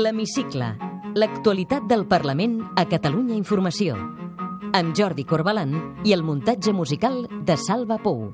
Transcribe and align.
L'Hemicicle. 0.00 0.66
L'actualitat 1.12 1.84
del 1.90 2.06
Parlament 2.08 2.54
a 2.78 2.86
Catalunya 2.88 3.34
Informació. 3.36 3.98
Amb 4.72 4.94
Jordi 4.96 5.26
Corbalan 5.28 5.74
i 6.08 6.14
el 6.16 6.22
muntatge 6.24 6.72
musical 6.72 7.26
de 7.28 7.56
Salva 7.60 7.98
Pou. 8.00 8.30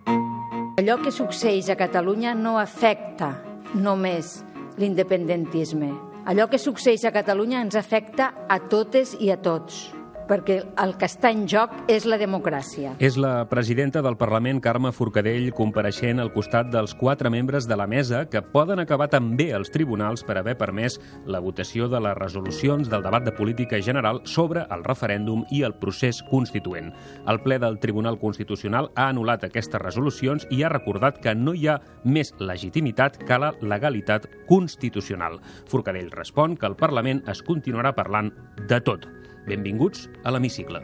Allò 0.79 0.99
que 1.03 1.11
succeeix 1.11 1.73
a 1.73 1.79
Catalunya 1.81 2.37
no 2.39 2.55
afecta 2.63 3.33
només 3.75 4.45
l'independentisme. 4.79 5.91
Allò 6.31 6.47
que 6.53 6.63
succeeix 6.63 7.09
a 7.09 7.15
Catalunya 7.17 7.65
ens 7.67 7.75
afecta 7.75 8.31
a 8.47 8.61
totes 8.71 9.17
i 9.19 9.35
a 9.35 9.41
tots 9.43 9.89
perquè 10.29 10.59
el 10.83 10.95
que 10.99 11.09
està 11.09 11.31
en 11.35 11.47
joc 11.51 11.73
és 11.93 12.07
la 12.09 12.19
democràcia. 12.21 12.95
És 12.99 13.17
la 13.21 13.47
presidenta 13.51 14.03
del 14.05 14.19
Parlament, 14.21 14.61
Carme 14.65 14.93
Forcadell, 14.93 15.53
compareixent 15.57 16.21
al 16.23 16.33
costat 16.35 16.71
dels 16.73 16.95
quatre 16.99 17.31
membres 17.31 17.69
de 17.69 17.77
la 17.79 17.87
mesa 17.87 18.25
que 18.31 18.43
poden 18.43 18.83
acabar 18.83 19.09
també 19.13 19.53
als 19.55 19.71
tribunals 19.75 20.25
per 20.27 20.39
haver 20.39 20.57
permès 20.59 20.99
la 21.27 21.41
votació 21.41 21.89
de 21.89 22.01
les 22.03 22.17
resolucions 22.19 22.91
del 22.91 23.05
debat 23.05 23.25
de 23.25 23.35
política 23.37 23.81
general 23.83 24.21
sobre 24.25 24.67
el 24.71 24.85
referèndum 24.85 25.45
i 25.51 25.63
el 25.67 25.77
procés 25.81 26.23
constituent. 26.31 26.93
El 27.27 27.41
ple 27.45 27.59
del 27.63 27.79
Tribunal 27.83 28.19
Constitucional 28.19 28.91
ha 28.95 29.09
anul·lat 29.13 29.47
aquestes 29.47 29.83
resolucions 29.83 30.47
i 30.51 30.63
ha 30.63 30.73
recordat 30.73 31.21
que 31.23 31.35
no 31.35 31.55
hi 31.55 31.69
ha 31.69 31.81
més 32.05 32.35
legitimitat 32.41 33.21
que 33.23 33.39
la 33.39 33.53
legalitat 33.61 34.29
constitucional. 34.49 35.41
Forcadell 35.71 36.11
respon 36.15 36.57
que 36.57 36.67
el 36.67 36.77
Parlament 36.77 37.23
es 37.31 37.43
continuarà 37.47 37.95
parlant 37.97 38.33
de 38.69 38.81
tot. 38.81 39.07
Benvinguts 39.47 40.09
a 40.27 40.33
l'Hemicicle. 40.35 40.81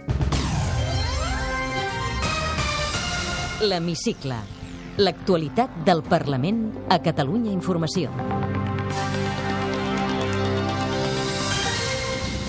L'Hemicicle. 3.67 4.39
L'actualitat 5.03 5.83
del 5.87 6.05
Parlament 6.07 6.69
a 6.89 7.01
Catalunya 7.03 7.51
Informació. 7.51 8.62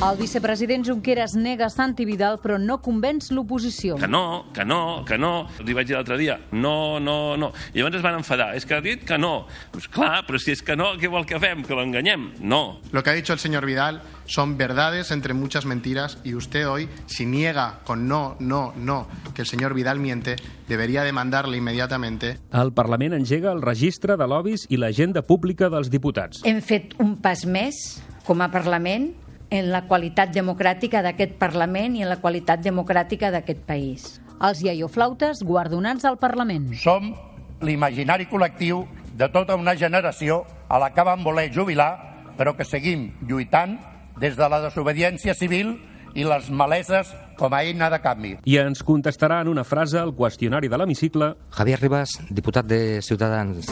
El 0.04 0.18
vicepresident 0.20 0.84
Junqueras 0.84 1.32
nega 1.40 1.70
Santi 1.72 2.04
Vidal, 2.04 2.36
però 2.44 2.58
no 2.60 2.76
convenç 2.84 3.30
l'oposició. 3.32 3.96
Que 4.02 4.10
no, 4.10 4.52
que 4.52 4.66
no, 4.68 5.06
que 5.08 5.16
no. 5.16 5.46
Li 5.64 5.72
vaig 5.78 5.88
dir 5.88 5.96
l'altre 5.96 6.18
dia, 6.20 6.36
no, 6.52 7.00
no, 7.00 7.38
no. 7.40 7.54
I 7.72 7.80
llavors 7.80 8.02
es 8.02 8.04
van 8.04 8.18
enfadar. 8.18 8.50
És 8.58 8.68
que 8.68 8.76
ha 8.76 8.82
dit 8.84 9.06
que 9.08 9.16
no. 9.18 9.46
Pues 9.72 9.88
clar, 9.88 10.26
però 10.28 10.42
si 10.44 10.52
és 10.52 10.64
que 10.66 10.76
no, 10.76 10.90
què 11.00 11.08
vol 11.08 11.24
que 11.30 11.40
fem? 11.40 11.64
Que 11.64 11.78
l'enganyem? 11.80 12.34
No. 12.44 12.82
Lo 12.92 13.00
que 13.00 13.14
ha 13.14 13.16
dicho 13.16 13.32
el 13.32 13.40
señor 13.40 13.66
Vidal 13.66 14.02
son 14.26 14.58
verdades 14.58 15.12
entre 15.12 15.34
muchas 15.34 15.66
mentiras 15.66 16.18
y 16.26 16.36
usted 16.36 16.68
hoy, 16.68 16.90
si 17.06 17.26
niega 17.26 17.80
con 17.86 18.06
no, 18.06 18.36
no, 18.42 18.74
no 18.76 19.08
que 19.34 19.44
el 19.44 19.48
señor 19.48 19.74
Vidal 19.74 20.02
miente, 20.02 20.36
debería 20.68 21.04
demandarle 21.04 21.56
inmediatamente. 21.56 22.40
El 22.52 22.74
Parlament 22.74 23.14
engega 23.14 23.54
el 23.54 23.62
registre 23.62 24.18
de 24.18 24.28
lobbies 24.28 24.68
i 24.68 24.76
l'agenda 24.76 25.24
pública 25.24 25.72
dels 25.72 25.88
diputats. 25.88 26.44
Hem 26.44 26.60
fet 26.60 26.92
un 27.00 27.16
pas 27.24 27.48
més 27.48 28.02
com 28.28 28.44
a 28.44 28.52
Parlament 28.52 29.14
en 29.54 29.70
la 29.70 29.84
qualitat 29.86 30.32
democràtica 30.34 31.04
d'aquest 31.06 31.38
Parlament 31.38 31.94
i 32.00 32.02
en 32.02 32.10
la 32.10 32.18
qualitat 32.22 32.64
democràtica 32.66 33.30
d'aquest 33.34 33.62
país. 33.68 34.08
Els 34.42 34.64
iaioflautes 34.66 35.44
guardonats 35.46 36.08
al 36.10 36.18
Parlament. 36.18 36.72
Som 36.82 37.14
l'imaginari 37.62 38.26
col·lectiu 38.32 38.84
de 39.14 39.30
tota 39.30 39.56
una 39.60 39.76
generació 39.78 40.42
a 40.68 40.82
la 40.82 40.90
que 40.96 41.06
van 41.06 41.22
voler 41.24 41.52
jubilar, 41.54 41.92
però 42.38 42.56
que 42.58 42.66
seguim 42.66 43.12
lluitant 43.30 43.78
des 44.18 44.36
de 44.38 44.50
la 44.50 44.62
desobediència 44.66 45.38
civil 45.38 45.76
i 46.18 46.26
les 46.26 46.50
maleses 46.50 47.14
com 47.38 47.54
a 47.54 47.62
eina 47.62 47.90
de 47.94 48.02
canvi. 48.02 48.36
I 48.50 48.58
ens 48.66 48.82
contestarà 48.86 49.42
en 49.46 49.54
una 49.54 49.66
frase 49.66 50.02
el 50.02 50.16
qüestionari 50.18 50.70
de 50.70 50.82
l'hemicicle 50.82 51.36
Javier 51.54 51.82
Ribas, 51.82 52.18
diputat 52.30 52.66
de 52.70 53.02
Ciutadans. 53.06 53.70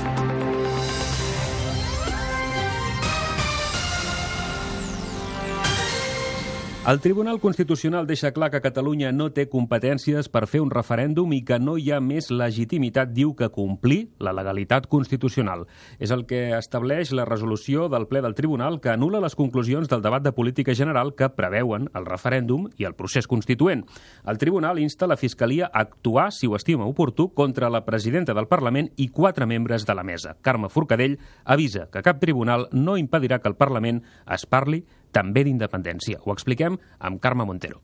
El 6.82 7.00
Tribunal 7.00 7.40
Constitucional 7.40 8.08
deixa 8.08 8.32
clar 8.34 8.48
que 8.50 8.60
Catalunya 8.60 9.12
no 9.14 9.28
té 9.30 9.44
competències 9.46 10.26
per 10.34 10.48
fer 10.50 10.64
un 10.64 10.72
referèndum 10.74 11.30
i 11.38 11.44
que 11.46 11.60
no 11.62 11.76
hi 11.78 11.92
ha 11.94 12.00
més 12.02 12.32
legitimitat, 12.34 13.12
diu 13.14 13.36
que 13.38 13.52
complir 13.54 14.08
la 14.18 14.32
legalitat 14.34 14.88
constitucional. 14.90 15.68
És 16.02 16.10
el 16.10 16.24
que 16.26 16.40
estableix 16.58 17.12
la 17.14 17.28
resolució 17.30 17.86
del 17.86 18.08
ple 18.10 18.24
del 18.26 18.34
Tribunal 18.34 18.80
que 18.82 18.90
anula 18.90 19.22
les 19.22 19.38
conclusions 19.38 19.92
del 19.92 20.02
debat 20.02 20.26
de 20.26 20.34
política 20.34 20.74
general 20.74 21.14
que 21.14 21.30
preveuen 21.30 21.86
el 21.94 22.08
referèndum 22.10 22.66
i 22.82 22.90
el 22.90 22.98
procés 22.98 23.30
constituent. 23.30 23.86
El 24.26 24.42
Tribunal 24.42 24.82
insta 24.82 25.06
la 25.06 25.20
Fiscalia 25.22 25.70
a 25.70 25.86
actuar, 25.86 26.32
si 26.34 26.50
ho 26.50 26.56
estima 26.58 26.90
oportú, 26.90 27.30
contra 27.36 27.70
la 27.70 27.84
presidenta 27.86 28.34
del 28.34 28.50
Parlament 28.50 28.90
i 28.98 29.12
quatre 29.14 29.46
membres 29.46 29.86
de 29.86 29.94
la 29.94 30.08
mesa. 30.08 30.34
Carme 30.42 30.74
Forcadell 30.74 31.20
avisa 31.46 31.92
que 31.94 32.02
cap 32.02 32.18
tribunal 32.18 32.70
no 32.72 32.98
impedirà 32.98 33.38
que 33.38 33.54
el 33.54 33.60
Parlament 33.62 34.02
es 34.26 34.50
parli 34.50 34.82
també 35.12 35.46
d'independència. 35.48 36.24
Ho 36.26 36.36
expliquem 36.36 36.80
amb 37.00 37.22
Carme 37.22 37.46
Montero. 37.46 37.82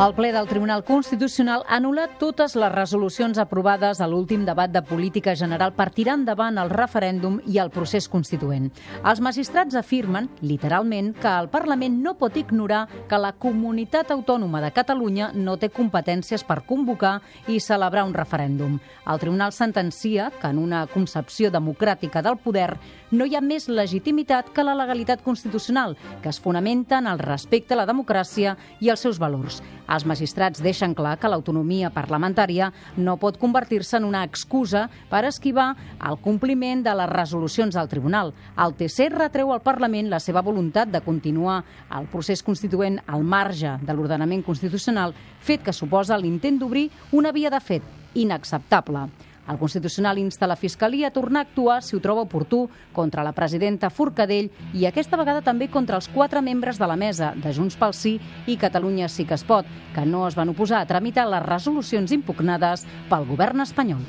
El 0.00 0.14
ple 0.16 0.30
del 0.32 0.46
Tribunal 0.48 0.80
Constitucional 0.80 1.60
ha 1.68 1.76
anul·lat 1.76 2.14
totes 2.16 2.54
les 2.56 2.70
resolucions 2.72 3.36
aprovades 3.36 3.98
a 4.00 4.06
l'últim 4.08 4.46
debat 4.48 4.70
de 4.72 4.80
política 4.80 5.34
general 5.36 5.74
per 5.76 5.90
tirar 5.92 6.14
endavant 6.16 6.56
el 6.62 6.70
referèndum 6.72 7.34
i 7.44 7.58
el 7.60 7.68
procés 7.74 8.06
constituent. 8.08 8.70
Els 9.04 9.20
magistrats 9.20 9.76
afirmen, 9.76 10.30
literalment, 10.40 11.10
que 11.20 11.28
el 11.28 11.50
Parlament 11.52 11.98
no 12.00 12.14
pot 12.16 12.38
ignorar 12.40 12.86
que 13.10 13.18
la 13.20 13.34
comunitat 13.36 14.14
autònoma 14.14 14.62
de 14.64 14.70
Catalunya 14.72 15.34
no 15.34 15.58
té 15.60 15.68
competències 15.68 16.46
per 16.48 16.62
convocar 16.64 17.18
i 17.46 17.60
celebrar 17.60 18.06
un 18.08 18.16
referèndum. 18.16 18.80
El 19.04 19.20
Tribunal 19.20 19.52
sentencia 19.52 20.30
que 20.40 20.48
en 20.48 20.64
una 20.64 20.86
concepció 20.86 21.52
democràtica 21.52 22.24
del 22.24 22.40
poder 22.40 22.70
no 23.10 23.28
hi 23.28 23.36
ha 23.36 23.44
més 23.44 23.68
legitimitat 23.68 24.48
que 24.48 24.64
la 24.64 24.78
legalitat 24.80 25.20
constitucional, 25.20 25.98
que 26.22 26.32
es 26.32 26.40
fonamenta 26.40 27.04
en 27.04 27.12
el 27.12 27.20
respecte 27.20 27.76
a 27.76 27.82
la 27.82 27.88
democràcia 27.92 28.56
i 28.80 28.88
els 28.88 29.04
seus 29.04 29.20
valors. 29.20 29.60
Els 29.90 30.06
magistrats 30.06 30.62
deixen 30.62 30.94
clar 30.94 31.16
que 31.18 31.28
l'autonomia 31.30 31.90
parlamentària 31.90 32.68
no 32.96 33.16
pot 33.18 33.38
convertir-se 33.42 33.98
en 33.98 34.06
una 34.06 34.22
excusa 34.26 34.84
per 35.10 35.24
esquivar 35.26 35.72
el 36.06 36.20
compliment 36.22 36.84
de 36.86 36.94
les 36.94 37.10
resolucions 37.10 37.74
del 37.74 37.90
Tribunal. 37.90 38.30
El 38.54 38.76
TC 38.78 39.08
retreu 39.16 39.50
al 39.50 39.64
Parlament 39.66 40.10
la 40.12 40.20
seva 40.22 40.44
voluntat 40.46 40.92
de 40.94 41.02
continuar 41.02 41.62
el 41.98 42.06
procés 42.12 42.44
constituent 42.46 43.00
al 43.06 43.24
marge 43.24 43.76
de 43.82 43.96
l'ordenament 43.96 44.44
constitucional, 44.46 45.14
fet 45.40 45.66
que 45.66 45.74
suposa 45.74 46.18
l'intent 46.18 46.60
d'obrir 46.60 46.88
una 47.10 47.34
via 47.34 47.50
de 47.50 47.60
fet 47.60 47.82
inacceptable. 48.14 49.08
El 49.50 49.58
Constitucional 49.58 50.18
insta 50.18 50.46
la 50.46 50.54
Fiscalia 50.54 51.08
a 51.08 51.10
tornar 51.10 51.40
a 51.40 51.48
actuar, 51.48 51.82
si 51.82 51.96
ho 51.96 52.00
troba 52.00 52.22
oportú, 52.22 52.68
contra 52.92 53.24
la 53.26 53.32
presidenta 53.34 53.90
Forcadell 53.90 54.50
i 54.72 54.86
aquesta 54.86 55.18
vegada 55.18 55.42
també 55.42 55.66
contra 55.68 55.98
els 55.98 56.06
quatre 56.08 56.38
membres 56.40 56.78
de 56.78 56.86
la 56.86 56.96
mesa 56.96 57.32
de 57.34 57.54
Junts 57.56 57.74
pel 57.80 57.96
Sí 57.96 58.18
i 58.46 58.56
Catalunya 58.56 59.08
sí 59.10 59.26
que 59.26 59.34
es 59.34 59.44
pot, 59.44 59.66
que 59.94 60.06
no 60.06 60.26
es 60.28 60.38
van 60.38 60.54
oposar 60.54 60.84
a 60.84 60.86
tramitar 60.86 61.26
les 61.26 61.42
resolucions 61.42 62.14
impugnades 62.14 62.86
pel 63.10 63.26
govern 63.26 63.66
espanyol. 63.66 64.06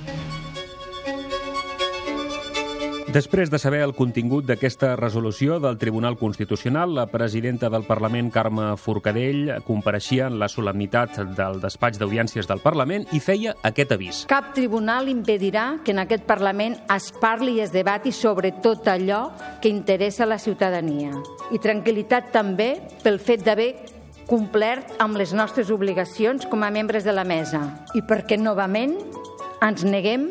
Després 3.12 3.50
de 3.52 3.58
saber 3.60 3.82
el 3.84 3.92
contingut 3.92 4.46
d'aquesta 4.48 4.94
resolució 4.96 5.58
del 5.60 5.76
Tribunal 5.78 6.16
Constitucional, 6.16 6.94
la 6.96 7.10
presidenta 7.12 7.68
del 7.70 7.84
Parlament, 7.84 8.30
Carme 8.32 8.70
Forcadell, 8.80 9.50
compareixia 9.68 10.30
en 10.32 10.38
la 10.40 10.48
solemnitat 10.48 11.18
del 11.36 11.60
despatx 11.60 12.00
d'audiències 12.00 12.48
del 12.48 12.62
Parlament 12.64 13.04
i 13.12 13.20
feia 13.20 13.52
aquest 13.68 13.92
avís. 13.92 14.22
Cap 14.32 14.54
tribunal 14.56 15.10
impedirà 15.12 15.82
que 15.84 15.92
en 15.92 16.00
aquest 16.06 16.24
Parlament 16.24 16.78
es 16.96 17.10
parli 17.20 17.58
i 17.58 17.66
es 17.66 17.74
debati 17.76 18.14
sobre 18.16 18.54
tot 18.64 18.88
allò 18.88 19.26
que 19.60 19.68
interessa 19.68 20.30
la 20.30 20.40
ciutadania. 20.40 21.12
I 21.52 21.60
tranquil·litat 21.60 22.32
també 22.32 22.78
pel 23.04 23.20
fet 23.20 23.44
d'haver 23.44 23.74
complert 24.30 24.96
amb 25.04 25.20
les 25.20 25.36
nostres 25.36 25.68
obligacions 25.68 26.48
com 26.48 26.64
a 26.64 26.72
membres 26.72 27.04
de 27.04 27.12
la 27.12 27.28
mesa 27.28 27.66
i 27.92 28.06
perquè 28.08 28.40
novament 28.40 28.96
ens 29.62 29.84
neguem 29.84 30.30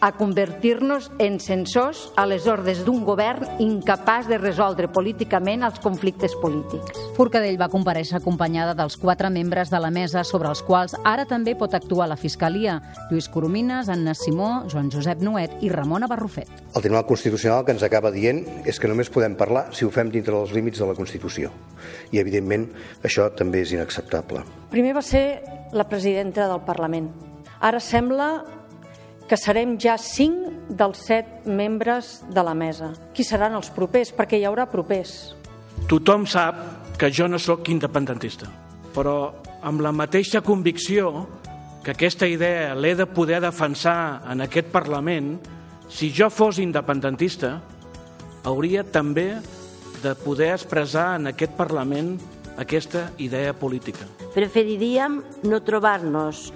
a 0.00 0.12
convertir-nos 0.12 1.10
en 1.18 1.40
censors 1.40 2.12
a 2.16 2.24
les 2.26 2.46
ordres 2.46 2.84
d'un 2.86 3.02
govern 3.04 3.44
incapaç 3.58 4.28
de 4.30 4.38
resoldre 4.38 4.86
políticament 4.92 5.64
els 5.66 5.80
conflictes 5.82 6.36
polítics. 6.38 6.94
Forcadell 7.16 7.58
va 7.58 7.70
compareixer 7.72 8.18
acompanyada 8.20 8.76
dels 8.78 8.96
quatre 9.00 9.30
membres 9.30 9.72
de 9.72 9.80
la 9.82 9.90
mesa 9.90 10.22
sobre 10.24 10.50
els 10.52 10.62
quals 10.62 10.94
ara 11.02 11.26
també 11.26 11.56
pot 11.58 11.74
actuar 11.74 12.08
la 12.08 12.18
Fiscalia, 12.20 12.78
Lluís 13.10 13.28
Coromines, 13.28 13.88
Anna 13.88 14.14
Simó, 14.14 14.64
Joan 14.70 14.92
Josep 14.94 15.22
Nuet 15.24 15.58
i 15.66 15.72
Ramona 15.72 16.06
Barrufet. 16.06 16.50
El 16.74 16.82
Tribunal 16.82 17.06
Constitucional 17.06 17.64
que 17.64 17.74
ens 17.74 17.82
acaba 17.82 18.12
dient 18.14 18.44
és 18.68 18.78
que 18.78 18.90
només 18.90 19.10
podem 19.10 19.34
parlar 19.38 19.68
si 19.74 19.84
ho 19.84 19.90
fem 19.90 20.12
dintre 20.14 20.36
dels 20.36 20.54
límits 20.54 20.78
de 20.78 20.86
la 20.86 20.94
Constitució. 20.98 21.50
I, 22.12 22.20
evidentment, 22.22 22.68
això 23.02 23.28
també 23.34 23.64
és 23.66 23.74
inacceptable. 23.74 24.44
Primer 24.70 24.94
va 24.94 25.02
ser 25.02 25.42
la 25.72 25.88
presidenta 25.88 26.46
del 26.48 26.62
Parlament. 26.66 27.10
Ara 27.58 27.80
sembla 27.82 28.57
que 29.28 29.36
serem 29.36 29.76
ja 29.80 29.98
cinc 30.00 30.72
dels 30.72 31.02
set 31.04 31.44
membres 31.44 32.22
de 32.32 32.42
la 32.44 32.54
mesa. 32.56 32.94
Qui 33.14 33.24
seran 33.26 33.54
els 33.58 33.68
propers? 33.74 34.10
Perquè 34.16 34.40
hi 34.40 34.46
haurà 34.48 34.64
propers. 34.70 35.34
Tothom 35.88 36.24
sap 36.26 36.96
que 36.98 37.12
jo 37.14 37.28
no 37.28 37.38
sóc 37.38 37.68
independentista, 37.70 38.48
però 38.94 39.18
amb 39.62 39.84
la 39.84 39.92
mateixa 39.92 40.40
convicció 40.42 41.12
que 41.84 41.92
aquesta 41.94 42.26
idea 42.26 42.74
l'he 42.74 42.94
de 42.98 43.06
poder 43.06 43.38
defensar 43.44 44.24
en 44.32 44.42
aquest 44.44 44.72
Parlament, 44.72 45.36
si 45.88 46.10
jo 46.12 46.28
fos 46.28 46.58
independentista, 46.58 47.60
hauria 48.44 48.82
també 48.84 49.38
de 50.02 50.14
poder 50.18 50.50
expressar 50.56 51.14
en 51.20 51.30
aquest 51.30 51.54
Parlament 51.56 52.16
aquesta 52.58 53.12
idea 53.22 53.54
política. 53.54 54.08
Preferiríem 54.34 55.20
no 55.46 55.62
trobar-nos 55.62 56.48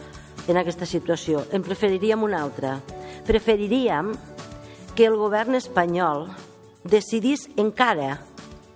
en 0.48 0.58
aquesta 0.58 0.86
situació. 0.88 1.44
En 1.52 1.62
preferiríem 1.62 2.22
una 2.22 2.42
altra. 2.42 2.78
Preferiríem 3.26 4.12
que 4.96 5.06
el 5.06 5.16
govern 5.16 5.56
espanyol 5.56 6.26
decidís 6.84 7.48
encara, 7.56 8.18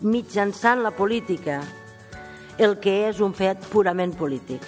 mitjançant 0.00 0.82
la 0.84 0.92
política, 0.94 1.60
el 2.58 2.78
que 2.80 3.06
és 3.08 3.20
un 3.20 3.34
fet 3.36 3.64
purament 3.72 4.14
polític. 4.16 4.62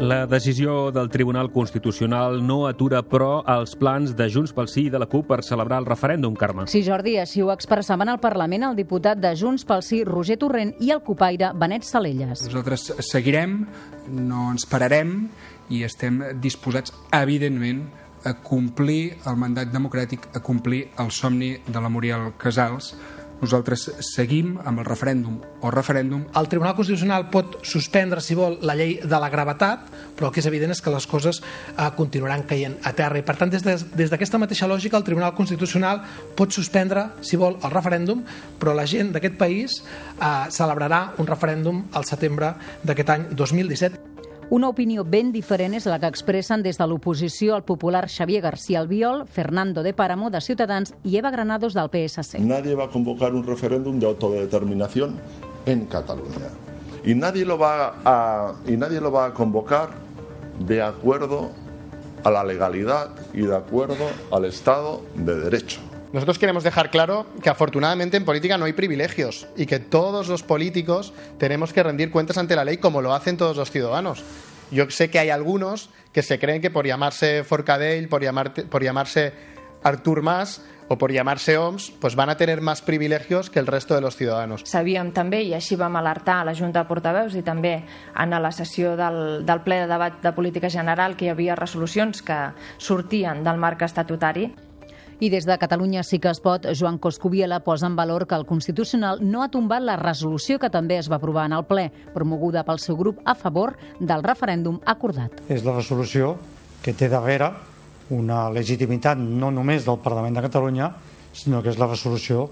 La 0.00 0.28
decisió 0.28 0.92
del 0.92 1.08
Tribunal 1.10 1.50
Constitucional 1.50 2.38
no 2.46 2.68
atura, 2.68 3.00
però, 3.02 3.42
els 3.50 3.72
plans 3.74 4.12
de 4.14 4.28
Junts 4.30 4.52
pel 4.54 4.68
Sí 4.70 4.84
i 4.86 4.92
de 4.94 5.00
la 5.02 5.08
CUP 5.10 5.26
per 5.26 5.40
celebrar 5.42 5.80
el 5.82 5.88
referèndum, 5.90 6.36
Carme. 6.38 6.68
Sí, 6.70 6.84
Jordi, 6.86 7.16
així 7.18 7.42
ho 7.42 7.50
expressaven 7.50 8.12
al 8.12 8.20
Parlament 8.22 8.68
el 8.68 8.78
diputat 8.78 9.18
de 9.18 9.32
Junts 9.34 9.66
pel 9.66 9.82
Sí, 9.82 10.04
Roger 10.06 10.38
Torrent, 10.38 10.76
i 10.78 10.92
el 10.94 11.02
copaire 11.02 11.50
Benet 11.58 11.82
Salelles. 11.82 12.46
Nosaltres 12.46 12.92
seguirem, 13.10 13.64
no 14.14 14.52
ens 14.52 14.68
pararem 14.70 15.16
i 15.74 15.82
estem 15.82 16.22
disposats, 16.38 16.94
evidentment, 17.18 17.88
a 18.22 18.36
complir 18.38 19.16
el 19.26 19.36
mandat 19.38 19.74
democràtic, 19.74 20.30
a 20.30 20.42
complir 20.44 20.84
el 21.02 21.10
somni 21.10 21.56
de 21.66 21.82
la 21.82 21.90
Muriel 21.90 22.36
Casals, 22.38 22.94
nosaltres 23.40 23.88
seguim 24.04 24.56
amb 24.64 24.82
el 24.82 24.86
referèndum 24.88 25.38
o 25.62 25.70
referèndum. 25.72 26.24
El 26.36 26.48
Tribunal 26.50 26.74
Constitucional 26.78 27.28
pot 27.32 27.58
suspendre, 27.66 28.22
si 28.24 28.36
vol, 28.38 28.58
la 28.66 28.76
llei 28.78 28.98
de 29.02 29.20
la 29.20 29.30
gravetat, 29.32 29.86
però 30.18 30.28
el 30.28 30.34
que 30.34 30.42
és 30.42 30.50
evident 30.50 30.74
és 30.74 30.82
que 30.82 30.92
les 30.94 31.06
coses 31.10 31.40
eh, 31.40 31.88
continuaran 31.96 32.44
caient 32.48 32.78
a 32.82 32.94
terra. 32.98 33.20
I, 33.20 33.26
per 33.26 33.38
tant, 33.40 33.52
des 33.52 33.64
d'aquesta 33.64 34.38
de, 34.38 34.44
mateixa 34.44 34.70
lògica, 34.70 34.98
el 34.98 35.06
Tribunal 35.06 35.34
Constitucional 35.38 36.02
pot 36.38 36.54
suspendre, 36.54 37.08
si 37.22 37.40
vol, 37.40 37.58
el 37.62 37.74
referèndum, 37.74 38.24
però 38.58 38.74
la 38.74 38.86
gent 38.90 39.14
d'aquest 39.14 39.38
país 39.40 39.80
eh, 39.80 40.28
celebrarà 40.54 41.14
un 41.18 41.30
referèndum 41.30 41.84
al 41.92 42.08
setembre 42.08 42.54
d'aquest 42.82 43.16
any 43.16 43.28
2017. 43.34 44.17
Una 44.50 44.70
opinió 44.72 45.02
ben 45.04 45.28
diferent 45.28 45.74
és 45.76 45.84
la 45.84 45.98
que 46.00 46.08
expressen 46.08 46.62
des 46.64 46.78
de 46.80 46.86
l'oposició 46.88 47.52
el 47.58 47.66
popular 47.68 48.06
Xavier 48.08 48.40
García 48.40 48.80
Albiol, 48.80 49.26
Fernando 49.28 49.82
de 49.84 49.92
Páramo 49.92 50.30
de 50.32 50.40
Ciutadans 50.40 50.94
i 51.04 51.18
Eva 51.20 51.28
Granados 51.30 51.74
del 51.76 51.90
PSC. 51.92 52.40
Nadie 52.40 52.74
va 52.74 52.86
a 52.86 52.88
convocar 52.88 53.34
un 53.34 53.44
referéndum 53.44 53.98
de 54.00 54.06
autodeterminación 54.06 55.18
en 55.66 55.84
Cataluña. 55.84 56.48
Y 57.04 57.14
nadie 57.14 57.44
lo 57.44 57.58
va 57.58 57.96
a, 58.06 58.54
y 58.66 58.78
nadie 58.78 59.02
lo 59.02 59.12
va 59.12 59.26
a 59.26 59.34
convocar 59.34 59.90
de 60.58 60.80
acuerdo 60.80 61.50
a 62.24 62.30
la 62.30 62.42
legalidad 62.42 63.10
y 63.34 63.42
de 63.42 63.54
acuerdo 63.54 64.06
al 64.32 64.46
Estado 64.46 65.02
de 65.14 65.36
Derecho. 65.36 65.80
Nosotros 66.12 66.38
queremos 66.38 66.64
dejar 66.64 66.90
claro 66.90 67.26
que 67.42 67.50
afortunadamente 67.50 68.16
en 68.16 68.24
política 68.24 68.56
no 68.56 68.64
hay 68.64 68.72
privilegios 68.72 69.46
y 69.56 69.66
que 69.66 69.78
todos 69.78 70.28
los 70.28 70.42
políticos 70.42 71.12
tenemos 71.38 71.72
que 71.72 71.82
rendir 71.82 72.10
cuentas 72.10 72.38
ante 72.38 72.56
la 72.56 72.64
ley 72.64 72.78
como 72.78 73.02
lo 73.02 73.12
hacen 73.12 73.36
todos 73.36 73.56
los 73.56 73.70
ciudadanos. 73.70 74.24
Yo 74.70 74.88
sé 74.90 75.10
que 75.10 75.18
hay 75.18 75.30
algunos 75.30 75.90
que 76.12 76.22
se 76.22 76.38
creen 76.38 76.62
que 76.62 76.70
por 76.70 76.86
llamarse 76.86 77.44
Forcadell, 77.44 78.08
por, 78.08 78.22
por 78.68 78.82
llamarse 78.82 79.32
Artur 79.82 80.22
Mas 80.22 80.62
o 80.88 80.96
por 80.96 81.12
llamarse 81.12 81.58
OMS, 81.58 81.92
pues 82.00 82.16
van 82.16 82.30
a 82.30 82.38
tener 82.38 82.62
más 82.62 82.80
privilegios 82.80 83.50
que 83.50 83.58
el 83.58 83.66
resto 83.66 83.94
de 83.94 84.00
los 84.00 84.16
ciudadanos. 84.16 84.62
Sabíem 84.64 85.12
també, 85.12 85.42
i 85.44 85.52
així 85.52 85.76
vam 85.76 85.98
alertar 86.00 86.38
a 86.40 86.46
la 86.48 86.54
Junta 86.56 86.80
de 86.80 86.88
Portaveus 86.88 87.36
i 87.36 87.42
també 87.44 87.74
en 88.16 88.32
la 88.32 88.52
sessió 88.56 88.94
del, 88.96 89.44
del 89.44 89.60
ple 89.60 89.82
de 89.82 89.90
debat 89.90 90.16
de 90.24 90.32
política 90.32 90.70
general 90.72 91.16
que 91.16 91.28
hi 91.28 91.34
havia 91.34 91.58
resolucions 91.60 92.24
que 92.24 92.38
sortien 92.80 93.44
del 93.44 93.60
marc 93.60 93.84
estatutari 93.84 94.48
i 95.20 95.30
des 95.30 95.46
de 95.46 95.56
Catalunya 95.58 96.04
sí 96.06 96.18
que 96.22 96.30
es 96.30 96.40
pot, 96.40 96.66
Joan 96.78 96.98
Coscubiela 96.98 97.60
posa 97.64 97.86
en 97.86 97.96
valor 97.96 98.26
que 98.26 98.36
el 98.36 98.46
Constitucional 98.46 99.18
no 99.22 99.42
ha 99.42 99.50
tombat 99.50 99.82
la 99.82 99.96
resolució 99.98 100.58
que 100.58 100.70
també 100.70 100.98
es 100.98 101.10
va 101.10 101.18
aprovar 101.18 101.46
en 101.48 101.56
el 101.58 101.64
ple, 101.66 101.88
promoguda 102.14 102.64
pel 102.64 102.78
seu 102.78 102.96
grup 102.96 103.18
a 103.24 103.34
favor 103.34 103.74
del 103.98 104.22
referèndum 104.22 104.78
acordat. 104.86 105.42
És 105.48 105.64
la 105.66 105.74
resolució 105.74 106.36
que 106.82 106.94
té 106.94 107.10
darrere 107.10 107.50
una 108.14 108.46
legitimitat 108.50 109.18
no 109.18 109.50
només 109.50 109.84
del 109.84 109.98
Parlament 110.04 110.38
de 110.38 110.46
Catalunya, 110.46 110.92
sinó 111.34 111.62
que 111.62 111.74
és 111.74 111.78
la 111.78 111.90
resolució 111.90 112.48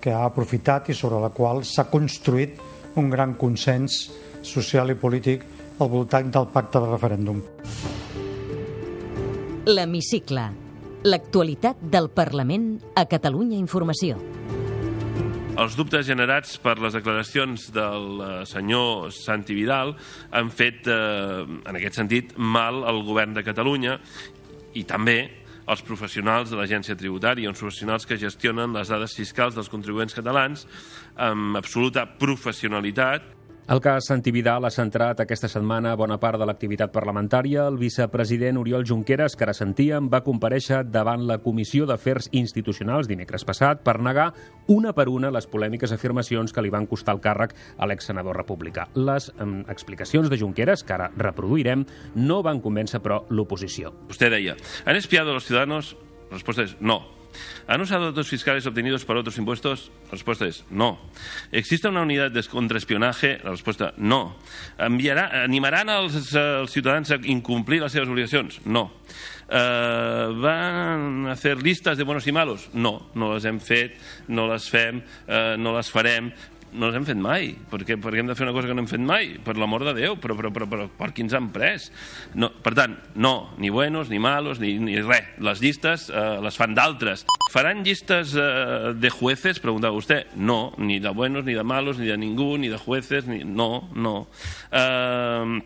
que 0.00 0.12
ha 0.12 0.24
aprofitat 0.28 0.90
i 0.90 0.96
sobre 0.96 1.20
la 1.20 1.32
qual 1.34 1.64
s'ha 1.64 1.88
construït 1.90 2.60
un 3.00 3.10
gran 3.10 3.34
consens 3.40 4.10
social 4.42 4.90
i 4.90 4.96
polític 4.96 5.44
al 5.80 5.88
voltant 5.88 6.30
del 6.32 6.48
pacte 6.52 6.80
de 6.80 6.88
referèndum. 6.90 7.42
L'hemicicle 9.70 10.69
L'actualitat 11.00 11.78
del 11.80 12.10
Parlament 12.12 12.74
a 12.92 13.06
Catalunya 13.08 13.56
Informació. 13.56 14.18
Els 15.60 15.72
dubtes 15.72 16.04
generats 16.04 16.58
per 16.60 16.74
les 16.76 16.92
declaracions 16.92 17.70
del 17.72 18.20
eh, 18.20 18.28
senyor 18.44 19.08
Santi 19.16 19.56
Vidal 19.56 19.94
han 20.36 20.52
fet, 20.52 20.84
eh, 20.92 21.40
en 21.48 21.78
aquest 21.80 21.96
sentit, 22.02 22.36
mal 22.36 22.82
al 22.84 23.00
govern 23.08 23.32
de 23.32 23.44
Catalunya 23.46 23.96
i 24.76 24.84
també 24.84 25.22
als 25.72 25.80
professionals 25.86 26.52
de 26.52 26.60
l'agència 26.60 26.98
tributària, 27.00 27.48
uns 27.48 27.64
professionals 27.64 28.04
que 28.04 28.20
gestionen 28.20 28.76
les 28.76 28.92
dades 28.92 29.16
fiscals 29.16 29.56
dels 29.56 29.72
contribuents 29.72 30.12
catalans 30.12 30.66
amb 31.16 31.56
absoluta 31.56 32.04
professionalitat 32.20 33.39
el 33.70 33.80
cas 33.80 34.06
Santi 34.06 34.32
Vidal 34.34 34.64
ha 34.66 34.70
centrat 34.74 35.20
aquesta 35.22 35.46
setmana 35.46 35.92
bona 35.94 36.16
part 36.18 36.40
de 36.40 36.46
l'activitat 36.48 36.90
parlamentària. 36.90 37.68
El 37.70 37.76
vicepresident 37.78 38.58
Oriol 38.58 38.82
Junqueras, 38.82 39.36
que 39.38 39.46
ara 39.46 39.54
sentíem, 39.54 40.08
va 40.10 40.24
compareixer 40.26 40.80
davant 40.90 41.22
la 41.28 41.36
Comissió 41.44 41.86
d'Afers 41.86 42.32
Institucionals 42.34 43.06
dimecres 43.06 43.46
passat 43.46 43.84
per 43.86 44.00
negar 44.02 44.32
una 44.74 44.90
per 44.96 45.06
una 45.06 45.30
les 45.30 45.46
polèmiques 45.46 45.94
afirmacions 45.94 46.50
que 46.50 46.66
li 46.66 46.74
van 46.74 46.88
costar 46.90 47.14
el 47.14 47.22
càrrec 47.22 47.54
a 47.78 47.86
l'exsenador 47.86 48.42
republicà. 48.42 48.88
Les 48.98 49.30
eh, 49.30 49.48
explicacions 49.70 50.26
de 50.26 50.40
Junqueras, 50.42 50.82
que 50.82 50.98
ara 50.98 51.12
reproduirem, 51.14 51.86
no 52.18 52.42
van 52.42 52.58
convèncer, 52.58 52.98
però, 53.06 53.22
l'oposició. 53.30 53.94
Vostè 54.10 54.34
deia, 54.34 54.58
¿han 54.84 54.98
espiado 54.98 55.30
a 55.30 55.38
los 55.38 55.46
ciudadanos? 55.46 55.94
La 56.26 56.40
respuesta 56.40 56.66
es 56.66 56.76
no. 56.80 57.19
¿Han 57.66 57.80
usado 57.80 58.06
datos 58.06 58.28
fiscales 58.28 58.66
obtenidos 58.66 59.04
por 59.04 59.16
otros 59.16 59.38
impuestos? 59.38 59.90
La 60.06 60.12
respuesta 60.12 60.46
es 60.46 60.64
no. 60.70 60.98
¿Existe 61.52 61.88
una 61.88 62.02
unidad 62.02 62.30
de 62.30 62.42
contraespionaje? 62.44 63.40
La 63.44 63.50
respuesta 63.50 63.94
no. 63.96 64.36
Enviarà, 64.78 65.44
¿Animaran 65.44 65.88
als, 65.88 66.34
als 66.34 66.72
ciutadans 66.72 67.10
a 67.10 67.18
incomplir 67.22 67.82
les 67.82 67.92
seves 67.92 68.08
obligacions? 68.08 68.60
No. 68.64 68.90
Uh, 69.50 70.30
van 70.38 71.26
a 71.26 71.34
fer 71.34 71.56
listes 71.62 71.98
de 71.98 72.04
buenos 72.06 72.26
i 72.30 72.32
malos? 72.32 72.68
No, 72.72 73.10
no 73.18 73.32
les 73.34 73.44
hem 73.44 73.58
fet, 73.58 73.96
no 74.30 74.46
les 74.46 74.68
fem, 74.70 75.02
uh, 75.26 75.56
no 75.58 75.74
les 75.74 75.90
farem 75.90 76.30
no 76.72 76.88
les 76.88 76.96
hem 76.98 77.06
fet 77.08 77.18
mai. 77.20 77.50
Per 77.70 77.80
què, 77.86 77.96
per 78.00 78.12
què 78.14 78.22
hem 78.22 78.30
de 78.30 78.36
fer 78.38 78.46
una 78.46 78.54
cosa 78.56 78.70
que 78.70 78.76
no 78.76 78.84
hem 78.84 78.90
fet 78.90 79.02
mai? 79.02 79.32
Per 79.44 79.56
l'amor 79.58 79.84
de 79.88 79.94
Déu, 79.96 80.16
però, 80.22 80.36
però, 80.38 80.52
però, 80.54 80.68
però 80.70 80.86
per 80.98 81.10
qui 81.16 81.24
ens 81.26 81.34
han 81.36 81.50
pres? 81.54 81.90
No, 82.38 82.50
per 82.62 82.74
tant, 82.78 82.96
no, 83.14 83.34
ni 83.60 83.72
buenos, 83.74 84.10
ni 84.12 84.20
malos, 84.22 84.62
ni, 84.62 84.76
ni 84.82 85.00
res. 85.02 85.34
Les 85.42 85.62
llistes 85.64 86.08
eh, 86.12 86.38
les 86.44 86.60
fan 86.60 86.76
d'altres. 86.76 87.26
Faran 87.50 87.82
llistes 87.86 88.36
eh, 88.38 88.94
de 88.94 89.10
jueces? 89.10 89.60
Preguntava 89.62 89.96
vostè. 89.96 90.22
No, 90.36 90.72
ni 90.78 91.00
de 91.02 91.12
buenos, 91.16 91.44
ni 91.48 91.58
de 91.58 91.66
malos, 91.66 91.98
ni 91.98 92.10
de 92.10 92.18
ningú, 92.20 92.54
ni 92.58 92.70
de 92.72 92.78
jueces, 92.78 93.26
ni... 93.30 93.42
no, 93.44 93.88
no. 93.94 94.16
Eh, 94.70 95.60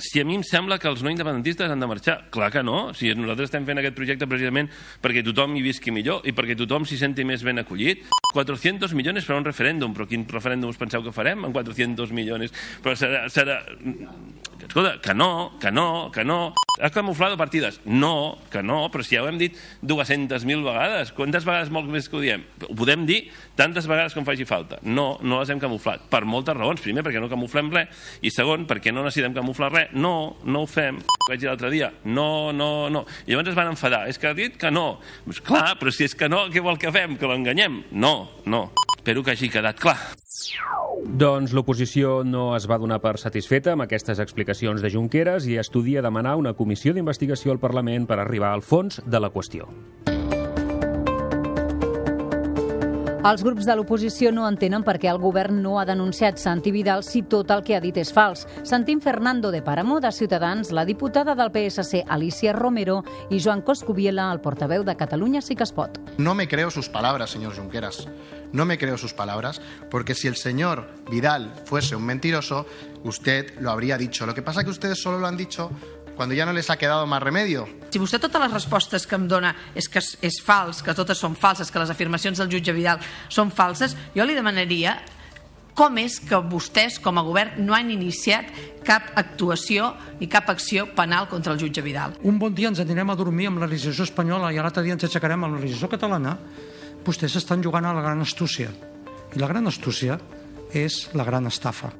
si 0.00 0.20
a 0.20 0.24
mi 0.24 0.38
em 0.38 0.44
sembla 0.46 0.78
que 0.80 0.88
els 0.88 1.02
no 1.04 1.10
independentistes 1.12 1.70
han 1.70 1.82
de 1.82 1.88
marxar. 1.88 2.16
Clar 2.32 2.48
que 2.52 2.62
no. 2.64 2.94
Si 2.96 3.10
nosaltres 3.12 3.50
estem 3.50 3.66
fent 3.68 3.82
aquest 3.82 3.96
projecte 3.98 4.28
precisament 4.28 4.70
perquè 5.02 5.24
tothom 5.26 5.56
hi 5.58 5.64
visqui 5.66 5.92
millor 5.92 6.24
i 6.24 6.32
perquè 6.32 6.56
tothom 6.56 6.86
s'hi 6.88 6.96
senti 7.00 7.26
més 7.28 7.44
ben 7.44 7.60
acollit. 7.60 8.06
400 8.32 8.94
milions 8.96 9.26
per 9.28 9.36
un 9.36 9.44
referèndum, 9.44 9.92
però 9.92 10.08
quin 10.08 10.24
referèndum 10.28 10.72
us 10.72 10.80
penseu 10.80 11.04
que 11.04 11.12
farem 11.12 11.44
amb 11.44 11.52
400 11.52 12.14
milions? 12.16 12.54
Però 12.84 12.96
serà... 12.96 13.26
serà... 13.28 13.60
Escolta, 14.62 15.00
que 15.02 15.12
no, 15.12 15.58
que 15.60 15.72
no, 15.74 16.10
que 16.14 16.22
no. 16.24 16.54
Ha 16.80 16.88
camuflat 16.94 17.34
partides? 17.36 17.80
No, 17.84 18.38
que 18.48 18.62
no, 18.62 18.86
però 18.94 19.04
si 19.04 19.16
ja 19.16 19.24
ho 19.24 19.28
hem 19.28 19.36
dit 19.36 19.58
200.000 19.84 20.62
vegades. 20.64 21.10
Quantes 21.12 21.44
vegades 21.44 21.72
molt 21.74 21.90
més 21.92 22.06
que 22.08 22.16
ho 22.16 22.22
diem? 22.22 22.46
Ho 22.68 22.76
podem 22.78 23.02
dir 23.04 23.24
tantes 23.58 23.88
vegades 23.90 24.14
com 24.16 24.24
faci 24.24 24.46
falta. 24.48 24.78
No, 24.86 25.18
no 25.20 25.40
les 25.42 25.50
hem 25.52 25.60
camuflat. 25.60 26.06
Per 26.08 26.22
moltes 26.24 26.56
raons. 26.56 26.80
Primer, 26.80 27.02
perquè 27.04 27.20
no 27.20 27.28
camuflem 27.28 27.72
res. 27.74 28.06
I 28.22 28.30
segon, 28.32 28.64
perquè 28.70 28.94
no 28.94 29.02
necessitem 29.04 29.34
camuflar 29.36 29.72
res. 29.74 29.81
No, 29.92 30.36
no 30.44 30.64
ho 30.64 30.68
fem. 30.70 31.00
Vaig 31.28 31.40
dir 31.40 31.50
l'altre 31.50 31.70
dia. 31.72 31.92
No, 32.04 32.52
no, 32.52 32.88
no. 32.92 33.04
I 33.26 33.34
llavors 33.34 33.52
es 33.52 33.58
van 33.58 33.72
enfadar. 33.72 34.04
És 34.10 34.18
que 34.18 34.30
ha 34.30 34.34
dit 34.36 34.56
que 34.58 34.70
no. 34.70 34.98
Pues 35.26 35.42
clar, 35.44 35.76
però 35.80 35.92
si 35.94 36.06
és 36.08 36.16
que 36.18 36.30
no, 36.30 36.46
què 36.52 36.62
vol 36.64 36.80
que 36.80 36.92
fem? 36.94 37.18
Que 37.20 37.30
l'enganyem? 37.30 37.82
No, 37.92 38.14
no. 38.46 38.68
Espero 38.96 39.24
que 39.26 39.34
hagi 39.34 39.50
quedat 39.50 39.80
clar. 39.82 39.98
Doncs 41.02 41.52
l'oposició 41.52 42.20
no 42.24 42.52
es 42.56 42.68
va 42.70 42.78
donar 42.78 43.00
per 43.02 43.16
satisfeta 43.18 43.74
amb 43.74 43.84
aquestes 43.84 44.22
explicacions 44.22 44.82
de 44.82 44.90
Junqueras 44.94 45.48
i 45.50 45.58
estudia 45.58 46.04
demanar 46.04 46.36
una 46.38 46.54
comissió 46.54 46.94
d'investigació 46.94 47.52
al 47.52 47.62
Parlament 47.62 48.06
per 48.06 48.20
arribar 48.22 48.54
al 48.54 48.62
fons 48.62 49.02
de 49.04 49.20
la 49.20 49.32
qüestió. 49.34 49.66
Els 53.22 53.44
grups 53.46 53.68
de 53.68 53.74
l'oposició 53.78 54.32
no 54.34 54.48
entenen 54.50 54.82
per 54.82 54.96
què 54.98 55.06
el 55.06 55.20
govern 55.22 55.60
no 55.62 55.76
ha 55.78 55.84
denunciat 55.86 56.40
Santi 56.42 56.72
Vidal 56.74 57.04
si 57.06 57.20
tot 57.22 57.52
el 57.54 57.60
que 57.62 57.76
ha 57.76 57.80
dit 57.80 58.00
és 58.02 58.10
fals. 58.10 58.48
Sentim 58.66 58.98
Fernando 58.98 59.52
de 59.54 59.60
Paramo, 59.62 60.00
de 60.02 60.10
Ciutadans, 60.10 60.72
la 60.74 60.82
diputada 60.84 61.36
del 61.38 61.52
PSC, 61.54 62.02
Alicia 62.08 62.52
Romero, 62.52 63.04
i 63.30 63.38
Joan 63.38 63.62
Coscubiela, 63.62 64.26
el 64.34 64.42
portaveu 64.42 64.82
de 64.82 64.96
Catalunya 64.98 65.40
Sí 65.40 65.54
que 65.54 65.62
es 65.62 65.70
pot. 65.70 66.00
No 66.18 66.34
me 66.34 66.48
creo 66.48 66.72
sus 66.72 66.88
palabras, 66.88 67.30
señor 67.30 67.54
Junqueras. 67.54 68.08
No 68.50 68.66
me 68.66 68.76
creo 68.76 68.98
sus 68.98 69.14
palabras, 69.14 69.62
porque 69.88 70.16
si 70.16 70.26
el 70.26 70.34
señor 70.34 70.88
Vidal 71.08 71.54
fuese 71.64 71.94
un 71.94 72.04
mentiroso, 72.04 72.66
usted 73.04 73.54
lo 73.60 73.70
habría 73.70 73.98
dicho. 73.98 74.26
Lo 74.26 74.34
que 74.34 74.42
pasa 74.42 74.60
es 74.60 74.64
que 74.64 74.72
ustedes 74.72 75.00
solo 75.00 75.20
lo 75.20 75.28
han 75.28 75.36
dicho 75.36 75.70
cuando 76.16 76.34
ya 76.34 76.46
no 76.46 76.52
les 76.52 76.70
ha 76.70 76.76
quedado 76.76 77.06
más 77.06 77.22
remedio. 77.22 77.68
Si 77.90 78.00
vostè 78.00 78.20
totes 78.20 78.40
les 78.40 78.52
respostes 78.52 79.06
que 79.06 79.16
em 79.16 79.26
dona 79.28 79.54
és 79.74 79.88
que 79.88 80.00
és, 80.00 80.38
fals, 80.44 80.82
que 80.84 80.94
totes 80.96 81.18
són 81.18 81.36
falses, 81.36 81.70
que 81.70 81.80
les 81.80 81.90
afirmacions 81.92 82.38
del 82.38 82.50
jutge 82.52 82.72
Vidal 82.72 83.00
són 83.28 83.50
falses, 83.50 83.96
jo 84.14 84.24
li 84.24 84.36
demanaria 84.36 84.98
com 85.74 85.96
és 85.96 86.18
que 86.20 86.36
vostès, 86.36 86.98
com 87.00 87.16
a 87.16 87.24
govern, 87.24 87.56
no 87.64 87.72
han 87.72 87.90
iniciat 87.90 88.50
cap 88.84 89.08
actuació 89.16 89.94
ni 90.20 90.28
cap 90.28 90.50
acció 90.52 90.84
penal 90.96 91.30
contra 91.30 91.54
el 91.54 91.60
jutge 91.60 91.84
Vidal. 91.84 92.18
Un 92.28 92.38
bon 92.38 92.52
dia 92.54 92.68
ens 92.68 92.82
anirem 92.82 93.08
a 93.08 93.16
dormir 93.16 93.48
amb 93.48 93.62
la 93.62 93.70
legislació 93.70 94.04
espanyola 94.04 94.52
i 94.52 94.60
l'altre 94.60 94.84
dia 94.84 94.96
ens 94.96 95.08
aixecarem 95.08 95.44
amb 95.44 95.56
la 95.56 95.62
legislació 95.64 95.88
catalana. 95.94 96.36
Vostès 97.06 97.38
estan 97.40 97.64
jugant 97.64 97.88
a 97.88 97.94
la 97.96 98.04
gran 98.04 98.20
astúcia. 98.20 98.68
I 99.32 99.40
la 99.40 99.48
gran 99.48 99.66
astúcia 99.66 100.20
és 100.76 101.06
la 101.16 101.24
gran 101.24 101.48
estafa. 101.48 101.92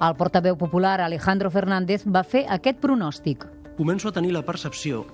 El 0.00 0.16
portaveu 0.16 0.56
popular 0.56 0.98
Alejandro 1.04 1.50
Fernández 1.52 2.06
va 2.08 2.24
fer 2.24 2.46
aquest 2.48 2.80
pronòstic. 2.82 3.44
Començo 3.80 4.10
a 4.10 4.12
tenir 4.12 4.34
la 4.36 4.44
percepció 4.44 5.06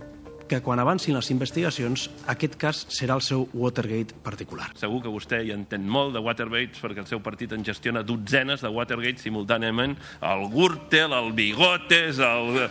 que 0.47 0.61
quan 0.63 0.79
avancin 0.79 1.15
les 1.17 1.29
investigacions 1.31 2.07
aquest 2.31 2.55
cas 2.59 2.81
serà 2.95 3.17
el 3.19 3.23
seu 3.23 3.45
Watergate 3.55 4.15
particular. 4.23 4.69
Segur 4.79 5.01
que 5.03 5.11
vostè 5.11 5.41
hi 5.43 5.53
entén 5.55 5.87
molt 5.91 6.15
de 6.15 6.23
Watergates 6.23 6.79
perquè 6.83 7.03
el 7.03 7.09
seu 7.11 7.21
partit 7.23 7.53
en 7.55 7.65
gestiona 7.67 8.05
dotzenes 8.07 8.63
de 8.63 8.71
Watergates 8.71 9.27
simultàniament. 9.27 9.97
El 10.23 10.47
Gürtel, 10.55 11.15
el 11.15 11.33
Bigotes, 11.37 12.21
el, 12.23 12.63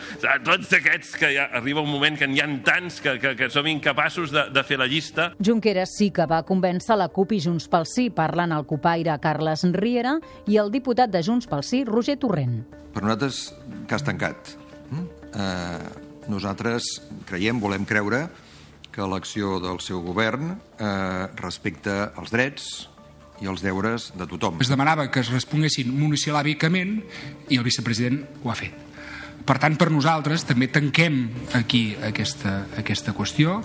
tots 0.48 0.72
aquests 0.80 1.16
que 1.20 1.34
ja 1.36 1.50
arriba 1.60 1.84
un 1.84 1.92
moment 1.92 2.20
que 2.20 2.30
n'hi 2.32 2.44
ha 2.44 2.48
tants 2.66 3.02
que, 3.04 3.18
que, 3.20 3.36
que 3.40 3.52
som 3.52 3.68
incapaços 3.68 4.32
de, 4.36 4.48
de 4.56 4.64
fer 4.64 4.80
la 4.80 4.88
llista. 4.92 5.32
Junqueras 5.44 5.96
sí 6.00 6.12
que 6.16 6.28
va 6.32 6.44
convèncer 6.48 7.00
la 7.00 7.10
CUP 7.12 7.36
i 7.36 7.42
Junts 7.44 7.68
pel 7.72 7.88
Sí, 7.88 8.10
parlant 8.12 8.56
al 8.56 8.68
copaire 8.68 9.16
Carles 9.24 9.68
Riera 9.76 10.18
i 10.48 10.60
el 10.60 10.72
diputat 10.72 11.12
de 11.12 11.24
Junts 11.24 11.52
pel 11.52 11.64
Sí, 11.68 11.84
Roger 11.88 12.20
Torrent. 12.20 12.62
Per 12.96 13.04
nosaltres, 13.04 13.50
cas 13.92 14.04
tancat. 14.08 14.56
Mm? 14.92 15.15
Eh, 15.36 15.86
nosaltres 16.32 16.88
creiem, 17.28 17.60
volem 17.62 17.86
creure, 17.86 18.26
que 18.96 19.06
l'acció 19.12 19.60
del 19.60 19.82
seu 19.84 20.00
govern 20.02 20.56
eh, 20.56 21.28
respecta 21.42 22.14
els 22.16 22.32
drets 22.32 22.70
i 23.44 23.50
els 23.52 23.64
deures 23.66 24.12
de 24.16 24.28
tothom. 24.32 24.62
Es 24.64 24.72
demanava 24.72 25.10
que 25.12 25.20
es 25.20 25.32
responguessin 25.34 25.92
monosil·làbicament 25.92 26.98
i 27.52 27.60
el 27.60 27.68
vicepresident 27.68 28.24
ho 28.44 28.54
ha 28.54 28.60
fet. 28.60 28.85
Per 29.46 29.60
tant, 29.62 29.76
per 29.78 29.92
nosaltres 29.94 30.42
també 30.50 30.66
tanquem 30.74 31.20
aquí 31.54 31.92
aquesta, 32.02 32.64
aquesta 32.82 33.14
qüestió. 33.14 33.60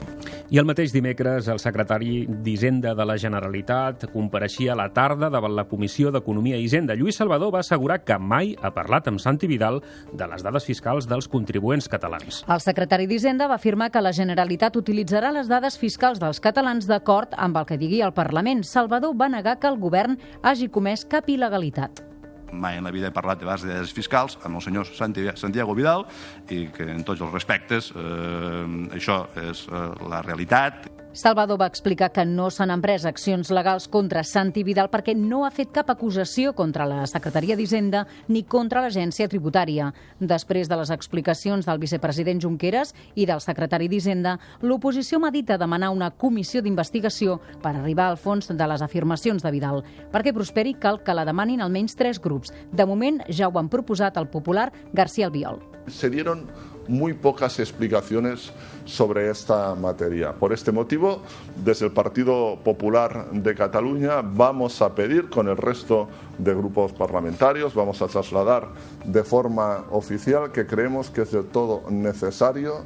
I 0.53 0.59
el 0.61 0.67
mateix 0.69 0.93
dimecres, 0.93 1.47
el 1.49 1.61
secretari 1.63 2.27
d'Hisenda 2.29 2.93
de 2.99 3.07
la 3.09 3.17
Generalitat 3.23 4.05
compareixia 4.13 4.75
a 4.75 4.77
la 4.77 4.91
tarda 4.93 5.31
davant 5.33 5.55
la 5.57 5.65
Comissió 5.71 6.13
d'Economia 6.13 6.59
i 6.61 6.67
Hisenda. 6.67 6.99
Lluís 6.99 7.17
Salvador 7.17 7.55
va 7.55 7.63
assegurar 7.65 8.03
que 8.05 8.19
mai 8.21 8.53
ha 8.61 8.75
parlat 8.77 9.09
amb 9.09 9.23
Santi 9.25 9.49
Vidal 9.49 9.81
de 10.13 10.29
les 10.29 10.45
dades 10.45 10.69
fiscals 10.69 11.09
dels 11.09 11.31
contribuents 11.33 11.89
catalans. 11.89 12.43
El 12.45 12.61
secretari 12.61 13.09
d'Hisenda 13.09 13.49
va 13.49 13.57
afirmar 13.57 13.89
que 13.89 14.05
la 14.05 14.13
Generalitat 14.13 14.77
utilitzarà 14.77 15.33
les 15.33 15.49
dades 15.49 15.81
fiscals 15.81 16.21
dels 16.21 16.45
catalans 16.45 16.93
d'acord 16.93 17.33
amb 17.41 17.57
el 17.57 17.65
que 17.65 17.81
digui 17.81 18.05
el 18.05 18.13
Parlament. 18.13 18.67
Salvador 18.69 19.17
va 19.17 19.33
negar 19.33 19.57
que 19.57 19.73
el 19.73 19.81
govern 19.81 20.21
hagi 20.43 20.69
comès 20.69 21.09
cap 21.09 21.33
il·legalitat 21.33 22.10
mai 22.53 22.79
en 22.79 22.85
la 22.85 22.93
vida 22.95 23.09
he 23.09 23.15
parlat 23.15 23.41
de 23.41 23.49
bases 23.49 23.69
de 23.69 23.75
dades 23.75 23.93
fiscals 23.97 24.39
amb 24.45 24.59
el 24.59 24.65
senyor 24.65 24.89
Santiago 24.95 25.75
Vidal 25.75 26.07
i 26.49 26.67
que 26.75 26.89
en 26.91 27.05
tots 27.05 27.23
els 27.23 27.33
respectes 27.33 27.93
eh, 27.95 28.65
això 28.97 29.23
és 29.51 29.67
eh, 29.69 29.87
la 30.11 30.23
realitat. 30.27 31.00
Salvador 31.13 31.59
va 31.59 31.67
explicar 31.67 32.13
que 32.15 32.23
no 32.23 32.45
s'han 32.55 32.71
emprès 32.71 33.03
accions 33.09 33.49
legals 33.51 33.89
contra 33.91 34.23
Santi 34.23 34.63
Vidal 34.63 34.87
perquè 34.93 35.11
no 35.19 35.41
ha 35.43 35.51
fet 35.51 35.73
cap 35.75 35.89
acusació 35.91 36.53
contra 36.55 36.87
la 36.87 37.03
Secretaria 37.11 37.57
d'Hisenda 37.59 38.05
ni 38.29 38.45
contra 38.47 38.79
l'Agència 38.85 39.27
Tributària. 39.27 39.89
Després 40.21 40.71
de 40.71 40.79
les 40.79 40.93
explicacions 40.95 41.67
del 41.67 41.83
vicepresident 41.83 42.39
Junqueras 42.39 42.95
i 43.19 43.27
del 43.27 43.43
secretari 43.43 43.91
d'Hisenda, 43.91 44.37
l'oposició 44.63 45.19
medita 45.19 45.59
demanar 45.59 45.91
una 45.91 46.13
comissió 46.13 46.63
d'investigació 46.63 47.41
per 47.59 47.75
arribar 47.75 48.07
al 48.13 48.17
fons 48.17 48.47
de 48.47 48.71
les 48.71 48.87
afirmacions 48.87 49.43
de 49.43 49.51
Vidal. 49.51 49.83
Perquè 50.15 50.31
prosperi 50.31 50.77
cal 50.79 51.03
que 51.03 51.17
la 51.19 51.27
demanin 51.27 51.61
almenys 51.61 51.99
tres 51.99 52.23
grups. 52.23 52.55
De 52.71 52.87
moment 52.87 53.19
ja 53.27 53.51
ho 53.51 53.59
han 53.59 53.69
proposat 53.69 54.17
el 54.17 54.31
popular 54.31 54.71
García 54.93 55.27
Albiol. 55.27 55.59
Se 55.89 56.09
dieron 56.09 56.47
muy 56.91 57.15
pocas 57.15 57.59
explicaciones 57.61 58.53
sobre 58.85 59.31
esta 59.31 59.75
materia. 59.75 60.33
Por 60.33 60.53
este 60.53 60.73
motivo, 60.73 61.23
desde 61.57 61.87
el 61.87 61.93
Partido 61.93 62.59
Popular 62.63 63.31
de 63.31 63.55
Cataluña 63.55 64.23
vamos 64.23 64.83
a 64.83 64.95
pedir 64.95 65.31
con 65.31 65.49
el 65.49 65.57
resto 65.57 66.09
de 66.39 66.53
grupos 66.55 66.93
parlamentarios, 66.93 67.75
vamos 67.75 68.03
a 68.03 68.09
trasladar 68.09 68.69
de 69.05 69.23
forma 69.23 69.85
oficial 69.91 70.51
que 70.53 70.67
creemos 70.67 71.11
que 71.11 71.23
es 71.23 71.31
de 71.31 71.45
todo 71.45 71.83
necesario 71.89 72.85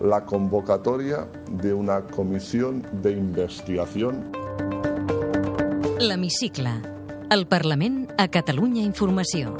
la 0.00 0.24
convocatoria 0.24 1.26
de 1.50 1.72
una 1.72 2.02
comisión 2.02 2.86
de 3.02 3.12
investigación. 3.12 4.30
L'Hemicicle. 5.98 6.70
El 7.30 7.46
Parlament 7.46 8.12
a 8.16 8.28
Catalunya 8.28 8.82
Informació. 8.82 9.54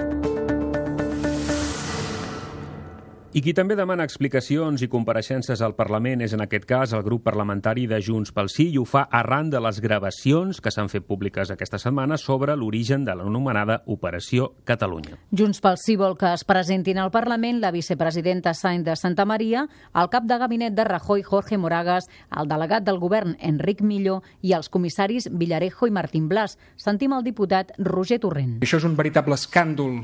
I 3.37 3.43
qui 3.45 3.53
també 3.53 3.75
demana 3.77 4.07
explicacions 4.09 4.81
i 4.81 4.87
compareixences 4.89 5.61
al 5.61 5.75
Parlament 5.77 6.23
és 6.25 6.33
en 6.33 6.41
aquest 6.41 6.63
cas 6.65 6.95
el 6.97 7.03
grup 7.05 7.27
parlamentari 7.27 7.83
de 7.87 7.99
Junts 8.01 8.31
pel 8.33 8.47
Sí 8.49 8.71
i 8.73 8.79
ho 8.81 8.87
fa 8.89 9.03
arran 9.13 9.51
de 9.53 9.61
les 9.61 9.83
gravacions 9.85 10.63
que 10.65 10.71
s'han 10.73 10.89
fet 10.89 11.05
públiques 11.05 11.51
aquesta 11.53 11.77
setmana 11.77 12.17
sobre 12.17 12.55
l'origen 12.57 13.03
de 13.05 13.13
l'anomenada 13.13 13.83
Operació 13.85 14.55
Catalunya. 14.65 15.19
Junts 15.29 15.61
pel 15.61 15.77
Sí 15.77 15.99
vol 16.01 16.17
que 16.17 16.31
es 16.33 16.47
presentin 16.49 16.97
al 17.03 17.11
Parlament 17.13 17.61
la 17.61 17.71
vicepresidenta 17.75 18.55
Sainz 18.57 18.87
de 18.87 18.95
Santa 18.97 19.27
Maria, 19.29 19.67
el 19.93 20.09
cap 20.09 20.25
de 20.25 20.39
gabinet 20.41 20.73
de 20.73 20.87
Rajoy, 20.89 21.21
Jorge 21.23 21.59
Moragas, 21.61 22.09
el 22.33 22.49
delegat 22.49 22.87
del 22.87 22.97
govern, 23.03 23.35
Enric 23.45 23.83
Millo, 23.83 24.23
i 24.41 24.55
els 24.57 24.73
comissaris 24.73 25.29
Villarejo 25.29 25.85
i 25.85 25.93
Martín 25.93 26.31
Blas. 26.33 26.57
Sentim 26.81 27.13
el 27.13 27.29
diputat 27.29 27.77
Roger 27.77 28.23
Torrent. 28.25 28.57
Això 28.65 28.81
és 28.81 28.89
un 28.89 28.97
veritable 28.97 29.37
escàndol 29.37 30.01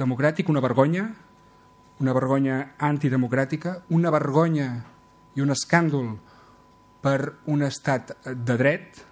democràtic, 0.00 0.48
una 0.48 0.64
vergonya, 0.64 1.10
una 2.02 2.12
vergonya 2.16 2.56
antidemocràtica, 2.82 3.76
una 3.94 4.10
vergonya 4.10 4.68
i 5.38 5.44
un 5.44 5.54
escàndol 5.54 6.16
per 7.02 7.18
un 7.46 7.62
estat 7.62 8.16
de 8.26 8.58
dret. 8.58 9.04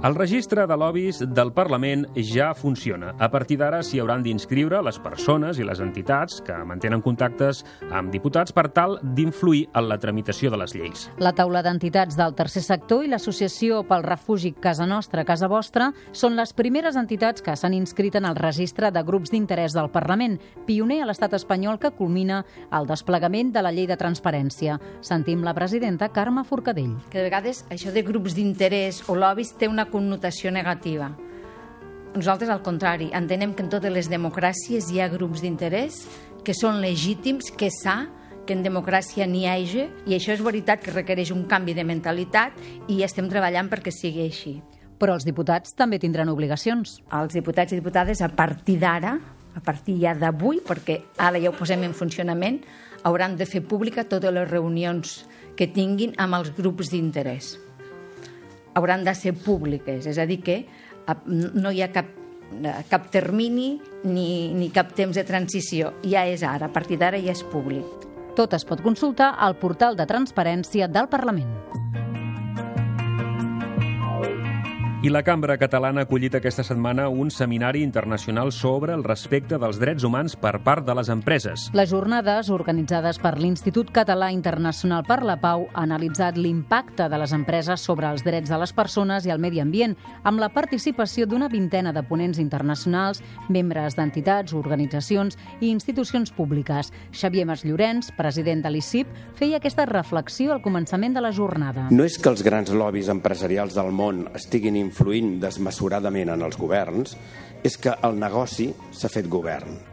El 0.00 0.14
registre 0.14 0.64
de 0.68 0.76
lobbies 0.76 1.18
del 1.34 1.50
Parlament 1.52 2.04
ja 2.14 2.52
funciona. 2.54 3.16
A 3.18 3.26
partir 3.32 3.56
d'ara 3.58 3.80
s'hi 3.82 3.98
hauran 3.98 4.22
d'inscriure 4.22 4.78
les 4.86 5.00
persones 5.02 5.58
i 5.58 5.64
les 5.66 5.80
entitats 5.82 6.36
que 6.46 6.54
mantenen 6.62 7.02
contactes 7.02 7.64
amb 7.90 8.12
diputats 8.14 8.54
per 8.54 8.68
tal 8.70 8.94
d'influir 9.02 9.64
en 9.74 9.88
la 9.90 9.96
tramitació 9.98 10.52
de 10.54 10.60
les 10.60 10.76
lleis. 10.78 11.08
La 11.18 11.32
taula 11.34 11.64
d'entitats 11.66 12.14
del 12.14 12.36
tercer 12.38 12.62
sector 12.62 13.02
i 13.02 13.10
l'Associació 13.10 13.80
pel 13.88 14.06
Refugi 14.06 14.52
Casa 14.54 14.86
Nostra, 14.86 15.24
Casa 15.26 15.48
Vostra 15.50 15.90
són 16.12 16.38
les 16.38 16.54
primeres 16.54 16.94
entitats 16.94 17.42
que 17.42 17.56
s'han 17.58 17.74
inscrit 17.74 18.14
en 18.14 18.30
el 18.30 18.38
registre 18.38 18.92
de 18.94 19.02
grups 19.02 19.34
d'interès 19.34 19.74
del 19.74 19.90
Parlament, 19.90 20.38
pioner 20.64 21.00
a 21.02 21.10
l'estat 21.10 21.34
espanyol 21.34 21.82
que 21.82 21.90
culmina 21.90 22.44
el 22.70 22.86
desplegament 22.86 23.50
de 23.50 23.66
la 23.66 23.74
llei 23.74 23.90
de 23.90 23.98
transparència. 23.98 24.78
Sentim 25.02 25.42
la 25.42 25.58
presidenta 25.58 26.12
Carme 26.14 26.46
Forcadell. 26.46 26.94
Que 27.10 27.18
de 27.18 27.26
vegades 27.26 27.66
això 27.66 27.90
de 27.90 28.06
grups 28.06 28.38
d'interès 28.38 29.02
o 29.10 29.18
lobbies 29.18 29.56
té 29.58 29.66
una 29.66 29.87
connotació 29.92 30.52
negativa. 30.54 31.12
Nosaltres, 32.14 32.48
al 32.50 32.62
contrari, 32.64 33.10
entenem 33.14 33.52
que 33.54 33.62
en 33.62 33.68
totes 33.70 33.92
les 33.92 34.08
democràcies 34.10 34.88
hi 34.90 35.00
ha 35.00 35.10
grups 35.12 35.42
d'interès 35.44 36.00
que 36.44 36.54
són 36.56 36.80
legítims, 36.80 37.50
que 37.52 37.68
és 37.68 37.76
sa, 37.84 38.06
que 38.48 38.56
en 38.56 38.64
democràcia 38.64 39.26
n'hi 39.28 39.44
hagi, 39.44 39.84
i 40.08 40.16
això 40.16 40.32
és 40.32 40.42
veritat 40.42 40.80
que 40.80 40.94
requereix 40.94 41.34
un 41.34 41.44
canvi 41.50 41.76
de 41.76 41.84
mentalitat 41.84 42.56
i 42.88 43.02
estem 43.04 43.28
treballant 43.28 43.68
perquè 43.68 43.92
sigui 43.92 44.24
així. 44.24 44.56
Però 44.98 45.14
els 45.14 45.28
diputats 45.28 45.76
també 45.76 46.00
tindran 46.00 46.32
obligacions. 46.32 46.96
Els 47.12 47.36
diputats 47.36 47.76
i 47.76 47.78
diputades, 47.78 48.24
a 48.24 48.32
partir 48.32 48.78
d'ara, 48.80 49.18
a 49.54 49.62
partir 49.62 49.98
ja 50.00 50.16
d'avui, 50.16 50.62
perquè 50.64 51.02
ara 51.20 51.38
ja 51.38 51.52
ho 51.52 51.56
posem 51.60 51.84
en 51.84 51.94
funcionament, 51.94 52.62
hauran 53.04 53.36
de 53.36 53.46
fer 53.46 53.62
pública 53.68 54.08
totes 54.08 54.32
les 54.32 54.50
reunions 54.50 55.20
que 55.58 55.68
tinguin 55.68 56.16
amb 56.16 56.40
els 56.40 56.54
grups 56.56 56.90
d'interès 56.90 57.58
hauran 58.74 59.04
de 59.04 59.14
ser 59.14 59.34
públiques, 59.36 60.06
és 60.06 60.18
a 60.18 60.26
dir 60.28 60.40
que 60.44 60.58
no 61.26 61.72
hi 61.72 61.82
ha 61.82 61.90
cap, 61.92 62.10
cap 62.90 63.08
termini 63.12 63.78
ni, 64.04 64.52
ni 64.54 64.70
cap 64.74 64.92
temps 64.96 65.16
de 65.16 65.24
transició, 65.24 65.94
ja 66.04 66.26
és 66.28 66.44
ara, 66.44 66.68
a 66.68 66.74
partir 66.74 67.00
d'ara 67.00 67.20
ja 67.22 67.32
és 67.32 67.44
públic. 67.52 68.08
Tot 68.38 68.54
es 68.54 68.64
pot 68.64 68.82
consultar 68.84 69.34
al 69.38 69.56
portal 69.58 69.96
de 69.98 70.06
transparència 70.06 70.86
del 70.88 71.10
Parlament. 71.10 71.77
I 75.00 75.10
la 75.10 75.20
Cambra 75.22 75.54
Catalana 75.54 76.02
ha 76.02 76.06
acollit 76.08 76.34
aquesta 76.34 76.64
setmana 76.66 77.04
un 77.06 77.28
seminari 77.30 77.84
internacional 77.86 78.48
sobre 78.50 78.90
el 78.96 79.04
respecte 79.06 79.54
dels 79.54 79.76
drets 79.78 80.02
humans 80.02 80.32
per 80.34 80.56
part 80.66 80.82
de 80.82 80.96
les 80.98 81.06
empreses. 81.14 81.68
Les 81.70 81.92
jornades, 81.92 82.48
organitzades 82.50 83.20
per 83.22 83.36
l'Institut 83.38 83.92
Català 83.94 84.32
Internacional 84.34 85.04
per 85.06 85.20
la 85.22 85.36
Pau, 85.38 85.68
han 85.70 85.92
analitzat 85.92 86.34
l'impacte 86.34 87.06
de 87.06 87.20
les 87.22 87.34
empreses 87.36 87.84
sobre 87.86 88.08
els 88.10 88.24
drets 88.26 88.50
de 88.50 88.58
les 88.58 88.72
persones 88.74 89.28
i 89.28 89.30
el 89.30 89.38
medi 89.38 89.62
ambient, 89.62 89.94
amb 90.26 90.42
la 90.42 90.48
participació 90.50 91.28
d'una 91.30 91.46
vintena 91.46 91.94
de 91.94 92.02
ponents 92.02 92.42
internacionals, 92.42 93.22
membres 93.48 93.94
d'entitats, 93.94 94.50
organitzacions 94.50 95.38
i 95.60 95.70
institucions 95.70 96.34
públiques. 96.34 96.90
Xavier 97.12 97.46
Mas 97.46 97.62
Llorenç, 97.62 98.10
president 98.18 98.66
de 98.66 98.74
l'ICIP, 98.74 99.14
feia 99.38 99.62
aquesta 99.62 99.86
reflexió 99.86 100.58
al 100.58 100.64
començament 100.66 101.14
de 101.14 101.22
la 101.22 101.30
jornada. 101.30 101.86
No 101.94 102.02
és 102.02 102.18
que 102.18 102.34
els 102.34 102.42
grans 102.42 102.74
lobbies 102.74 103.14
empresarials 103.14 103.78
del 103.78 103.94
món 103.94 104.26
estiguin 104.34 104.87
influint 104.88 105.36
desmesuradament 105.42 106.34
en 106.34 106.48
els 106.48 106.58
governs 106.60 107.14
és 107.66 107.78
que 107.80 107.94
el 108.08 108.18
negoci 108.18 108.72
s'ha 108.94 109.12
fet 109.12 109.30
govern. 109.30 109.87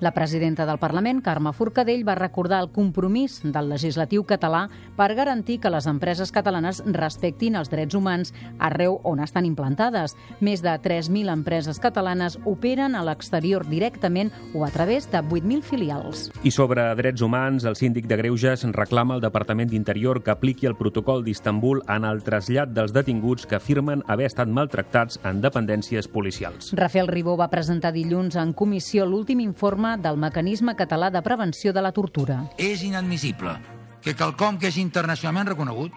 La 0.00 0.12
presidenta 0.12 0.64
del 0.64 0.78
Parlament, 0.78 1.20
Carme 1.20 1.52
Forcadell, 1.52 2.06
va 2.08 2.14
recordar 2.14 2.62
el 2.62 2.70
compromís 2.72 3.34
del 3.44 3.66
legislatiu 3.68 4.22
català 4.24 4.62
per 4.96 5.10
garantir 5.12 5.58
que 5.60 5.68
les 5.68 5.84
empreses 5.90 6.30
catalanes 6.32 6.78
respectin 6.96 7.58
els 7.60 7.68
drets 7.68 7.98
humans 7.98 8.32
arreu 8.58 8.96
on 9.04 9.20
estan 9.20 9.44
implantades. 9.44 10.14
Més 10.40 10.62
de 10.64 10.72
3.000 10.72 11.28
empreses 11.28 11.76
catalanes 11.84 12.38
operen 12.48 12.96
a 12.96 13.02
l'exterior 13.04 13.66
directament 13.68 14.32
o 14.54 14.64
a 14.64 14.70
través 14.72 15.10
de 15.12 15.20
8.000 15.20 15.60
filials. 15.68 16.30
I 16.48 16.50
sobre 16.50 16.86
drets 16.96 17.20
humans, 17.20 17.68
el 17.68 17.76
síndic 17.76 18.08
de 18.08 18.16
Greuges 18.22 18.64
reclama 18.72 19.18
al 19.18 19.20
Departament 19.20 19.68
d'Interior 19.68 20.22
que 20.24 20.32
apliqui 20.32 20.64
el 20.64 20.78
protocol 20.80 21.26
d'Istanbul 21.28 21.84
en 21.92 22.08
el 22.08 22.24
trasllat 22.24 22.72
dels 22.72 22.96
detinguts 22.96 23.44
que 23.44 23.60
afirmen 23.60 24.00
haver 24.08 24.30
estat 24.32 24.48
maltractats 24.48 25.20
en 25.28 25.44
dependències 25.44 26.08
policials. 26.08 26.72
Rafael 26.72 27.12
Ribó 27.12 27.36
va 27.36 27.52
presentar 27.52 27.92
dilluns 27.92 28.40
en 28.40 28.56
comissió 28.56 29.04
l'últim 29.04 29.44
informe 29.44 29.89
del 29.96 30.16
Mecanisme 30.16 30.76
Català 30.76 31.10
de 31.10 31.22
Prevenció 31.22 31.72
de 31.72 31.82
la 31.82 31.92
Tortura. 31.92 32.42
És 32.58 32.82
inadmissible 32.86 33.56
que 34.00 34.14
quelcom 34.16 34.58
que 34.58 34.70
és 34.70 34.78
internacionalment 34.80 35.50
reconegut, 35.50 35.94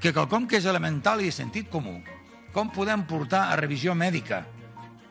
que 0.00 0.12
quelcom 0.12 0.48
que 0.48 0.58
és 0.58 0.66
elemental 0.66 1.22
i 1.22 1.30
de 1.30 1.34
sentit 1.34 1.70
comú, 1.70 2.00
com 2.52 2.70
podem 2.70 3.06
portar 3.08 3.48
a 3.50 3.56
revisió 3.56 3.94
mèdica 3.94 4.44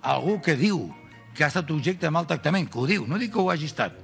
algú 0.02 0.40
que 0.42 0.56
diu 0.58 0.90
que 1.36 1.46
ha 1.46 1.52
estat 1.52 1.70
objecte 1.72 2.08
de 2.08 2.12
maltractament, 2.12 2.68
que 2.70 2.80
ho 2.80 2.88
diu, 2.88 3.06
no 3.08 3.20
dic 3.22 3.34
que 3.34 3.40
ho 3.40 3.50
hagi 3.52 3.70
estat, 3.70 3.96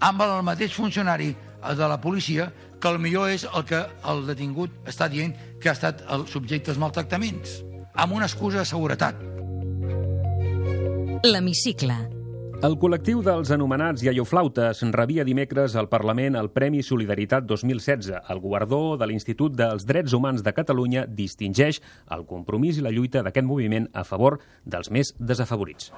amb 0.00 0.22
el 0.24 0.42
mateix 0.46 0.74
funcionari 0.74 1.34
de 1.62 1.88
la 1.90 2.00
policia, 2.00 2.50
que 2.80 2.90
el 2.90 2.98
millor 3.02 3.30
és 3.30 3.46
el 3.46 3.64
que 3.66 3.80
el 4.10 4.26
detingut 4.26 4.74
està 4.86 5.08
dient 5.10 5.34
que 5.62 5.70
ha 5.70 5.76
estat 5.76 6.04
el 6.14 6.26
subjecte 6.30 6.70
dels 6.70 6.82
maltractaments, 6.82 7.58
amb 7.94 8.14
una 8.14 8.30
excusa 8.30 8.62
de 8.62 8.68
seguretat. 8.70 9.26
L'Hemicicle. 11.26 12.17
El 12.58 12.72
col·lectiu 12.74 13.20
dels 13.22 13.52
anomenats 13.54 14.02
iaioflautes 14.02 14.80
rebia 14.90 15.22
dimecres 15.22 15.76
al 15.78 15.86
Parlament 15.92 16.34
el 16.34 16.48
Premi 16.50 16.80
Solidaritat 16.82 17.44
2016. 17.46 18.08
El 18.34 18.40
guardó 18.42 18.96
de 18.98 19.06
l'Institut 19.06 19.54
dels 19.54 19.86
Drets 19.86 20.16
Humans 20.18 20.42
de 20.42 20.52
Catalunya 20.56 21.04
distingeix 21.06 21.78
el 22.10 22.26
compromís 22.26 22.80
i 22.80 22.82
la 22.82 22.90
lluita 22.90 23.22
d'aquest 23.22 23.46
moviment 23.46 23.86
a 23.94 24.02
favor 24.02 24.40
dels 24.66 24.90
més 24.90 25.14
desafavorits. 25.20 25.92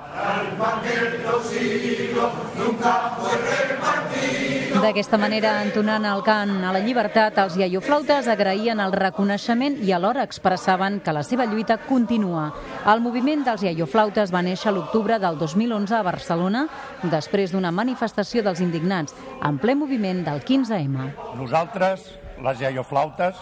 D'aquesta 4.81 5.19
manera, 5.21 5.59
entonant 5.61 6.07
el 6.09 6.23
cant 6.25 6.63
a 6.65 6.71
la 6.73 6.81
llibertat, 6.81 7.37
els 7.43 7.59
iaioflautes 7.61 8.31
agraïen 8.33 8.81
el 8.81 8.95
reconeixement 8.97 9.77
i 9.85 9.93
alhora 9.93 10.25
expressaven 10.25 10.99
que 11.05 11.13
la 11.13 11.21
seva 11.27 11.45
lluita 11.45 11.77
continua. 11.85 12.47
El 12.89 13.03
moviment 13.05 13.45
dels 13.45 13.67
iaioflautes 13.67 14.33
va 14.33 14.41
néixer 14.47 14.73
l'octubre 14.73 15.19
del 15.21 15.37
2011 15.37 15.99
a 15.99 16.03
Barcelona, 16.07 16.65
després 17.13 17.53
d'una 17.53 17.75
manifestació 17.77 18.41
dels 18.47 18.65
indignats, 18.65 19.13
en 19.45 19.61
ple 19.61 19.77
moviment 19.77 20.25
del 20.25 20.41
15M. 20.49 21.11
Nosaltres, 21.37 22.09
les 22.41 22.65
iaioflautes, 22.65 23.37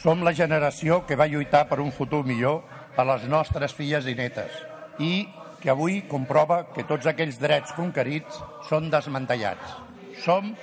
som 0.00 0.24
la 0.24 0.32
generació 0.32 1.02
que 1.04 1.20
va 1.20 1.28
lluitar 1.28 1.66
per 1.68 1.82
un 1.84 1.92
futur 1.92 2.24
millor 2.24 2.62
per 2.96 3.04
les 3.04 3.28
nostres 3.28 3.76
filles 3.76 4.08
i 4.08 4.16
netes 4.16 4.62
i 5.04 5.26
que 5.60 5.72
avui 5.72 6.02
comprova 6.08 6.64
que 6.72 6.84
tots 6.88 7.08
aquells 7.10 7.36
drets 7.42 7.76
conquerits 7.76 8.40
són 8.68 8.88
desmantellats. 8.92 9.85
Som 10.24 10.54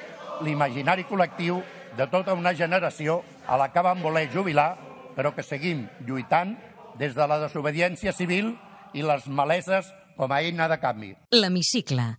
l'imaginari 0.43 1.05
col·lectiu 1.09 1.61
de 1.97 2.07
tota 2.09 2.33
una 2.33 2.53
generació 2.57 3.21
a 3.47 3.57
la 3.57 3.69
que 3.73 3.83
van 3.85 4.01
voler 4.01 4.29
jubilar, 4.33 4.73
però 5.15 5.33
que 5.35 5.43
seguim 5.43 5.87
lluitant 6.07 6.55
des 6.99 7.15
de 7.15 7.27
la 7.27 7.39
desobediència 7.41 8.13
civil 8.13 8.55
i 8.93 9.05
les 9.05 9.27
maleses 9.27 9.89
com 10.17 10.31
a 10.31 10.41
eina 10.41 10.67
de 10.69 10.79
canvi. 10.81 11.13
L'Hemicicle. 11.33 12.13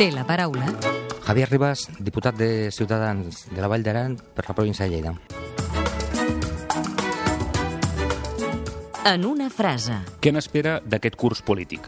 Té 0.00 0.08
la 0.14 0.24
paraula 0.24 0.70
Javier 1.26 1.50
Ribas, 1.50 1.84
diputat 2.00 2.34
de 2.34 2.70
Ciutadans 2.72 3.44
de 3.52 3.60
la 3.60 3.68
Vall 3.68 3.84
d'Aran 3.84 4.16
per 4.34 4.48
la 4.48 4.56
província 4.56 4.88
de 4.88 4.96
Lleida. 4.96 5.14
en 9.10 9.24
una 9.24 9.48
frase. 9.50 9.96
Què 10.22 10.30
n'espera 10.30 10.78
d'aquest 10.84 11.16
curs 11.18 11.40
polític? 11.42 11.86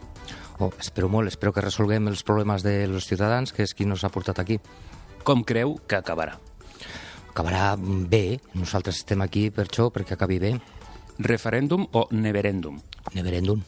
Oh, 0.59 0.71
espero 0.79 1.09
molt, 1.09 1.31
espero 1.31 1.53
que 1.53 1.63
resolguem 1.65 2.07
els 2.11 2.23
problemes 2.23 2.63
dels 2.65 3.07
ciutadans, 3.09 3.53
que 3.53 3.65
és 3.65 3.73
qui 3.73 3.87
nos 3.89 4.03
ha 4.03 4.11
portat 4.13 4.39
aquí. 4.39 4.59
Com 5.23 5.43
creu 5.47 5.79
que 5.87 5.97
acabarà? 5.97 6.37
Acabarà 7.33 7.73
bé, 7.79 8.39
nosaltres 8.53 8.99
estem 9.01 9.23
aquí 9.25 9.47
per 9.49 9.65
això, 9.65 9.89
perquè 9.89 10.13
acabi 10.13 10.37
bé. 10.39 10.53
Referèndum 11.17 11.87
o 11.93 12.07
neverèndum? 12.11 12.77
Neverèndum. 13.15 13.63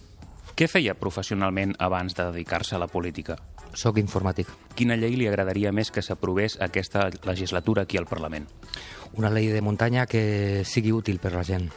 Què 0.55 0.67
feia 0.71 0.93
professionalment 0.95 1.73
abans 1.83 2.13
de 2.15 2.29
dedicar-se 2.29 2.77
a 2.77 2.79
la 2.79 2.87
política? 2.87 3.35
Soc 3.75 3.97
informàtic. 3.99 4.47
Quina 4.75 4.95
llei 4.95 5.17
li 5.19 5.25
agradaria 5.27 5.73
més 5.75 5.89
que 5.91 6.03
s'aprovés 6.05 6.55
aquesta 6.63 7.09
legislatura 7.25 7.83
aquí 7.83 7.97
al 7.99 8.07
Parlament? 8.07 8.45
Una 9.19 9.31
llei 9.33 9.49
de 9.51 9.63
muntanya 9.65 10.05
que 10.05 10.63
sigui 10.63 10.93
útil 10.95 11.19
per 11.19 11.33
la 11.33 11.43
gent. 11.43 11.67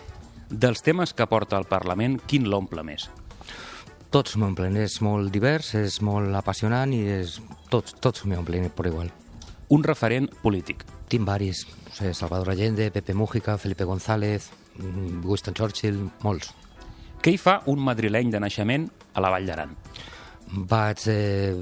Dels 0.48 0.84
temes 0.84 1.10
que 1.12 1.26
porta 1.26 1.58
al 1.58 1.66
Parlament, 1.66 2.20
quin 2.26 2.46
l'omple 2.48 2.84
més? 2.86 3.08
Tots 4.08 4.38
m'omplen, 4.40 4.72
és 4.80 4.94
molt 5.04 5.28
divers, 5.34 5.74
és 5.76 5.98
molt 6.00 6.32
apassionant 6.38 6.94
i 6.96 7.02
és... 7.18 7.34
tots, 7.68 7.92
tots 8.00 8.24
m'omplen 8.24 8.70
per 8.72 8.86
igual. 8.88 9.10
Un 9.76 9.84
referent 9.84 10.30
polític. 10.40 10.86
Tinc 11.12 11.26
varis, 11.28 11.66
no 11.68 11.92
sé, 11.92 12.14
Salvador 12.16 12.54
Allende, 12.54 12.86
Pepe 12.90 13.12
Mújica, 13.12 13.58
Felipe 13.60 13.84
González, 13.84 14.48
Winston 14.78 15.52
Churchill, 15.58 16.00
molts. 16.24 16.54
Què 17.20 17.34
hi 17.34 17.42
fa 17.42 17.58
un 17.68 17.84
madrileny 17.84 18.32
de 18.32 18.40
naixement 18.40 18.88
a 19.12 19.20
la 19.20 19.34
Vall 19.34 19.52
d'Aran? 19.52 19.76
Vaig 20.72 21.04
eh, 21.12 21.52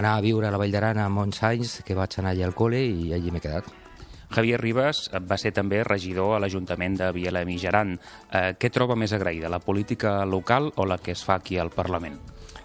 anar 0.00 0.16
a 0.16 0.24
viure 0.24 0.48
a 0.48 0.54
la 0.54 0.60
Vall 0.62 0.72
d'Aran 0.72 1.02
a 1.02 1.10
molts 1.12 1.44
anys, 1.44 1.82
que 1.84 1.98
vaig 1.98 2.16
anar 2.22 2.32
allà 2.32 2.48
al 2.48 2.56
col·le 2.56 2.80
i 2.80 3.12
allí 3.12 3.34
m'he 3.34 3.44
quedat. 3.44 3.68
Javier 4.32 4.60
Ribas 4.60 5.06
va 5.28 5.36
ser 5.36 5.52
també 5.52 5.82
regidor 5.84 6.36
a 6.36 6.40
l'Ajuntament 6.40 6.96
de 6.96 7.10
Viela 7.12 7.42
i 7.44 7.48
Mijaran. 7.48 7.98
Eh, 8.32 8.54
què 8.58 8.70
troba 8.72 8.96
més 8.96 9.12
agraïda, 9.12 9.50
la 9.52 9.60
política 9.60 10.22
local 10.24 10.70
o 10.76 10.86
la 10.88 10.98
que 10.98 11.12
es 11.12 11.24
fa 11.24 11.36
aquí 11.36 11.58
al 11.60 11.70
Parlament? 11.70 12.16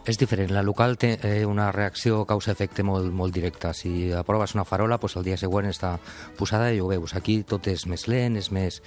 És 0.07 0.15
diferent. 0.15 0.53
La 0.55 0.63
local 0.63 0.95
té 0.95 1.17
eh, 1.19 1.45
una 1.45 1.67
reacció 1.75 2.21
causa-efecte 2.25 2.85
molt, 2.87 3.11
molt 3.11 3.35
directa. 3.35 3.73
Si 3.75 4.11
aproves 4.15 4.55
una 4.55 4.63
farola, 4.65 4.95
doncs 5.01 5.17
el 5.19 5.27
dia 5.27 5.39
següent 5.39 5.67
està 5.67 5.97
posada 6.39 6.71
i 6.71 6.79
ho 6.79 6.87
veus. 6.87 7.15
Aquí 7.19 7.41
tot 7.43 7.67
és 7.67 7.83
més 7.91 8.07
lent, 8.07 8.39
és 8.39 8.47
més, 8.55 8.79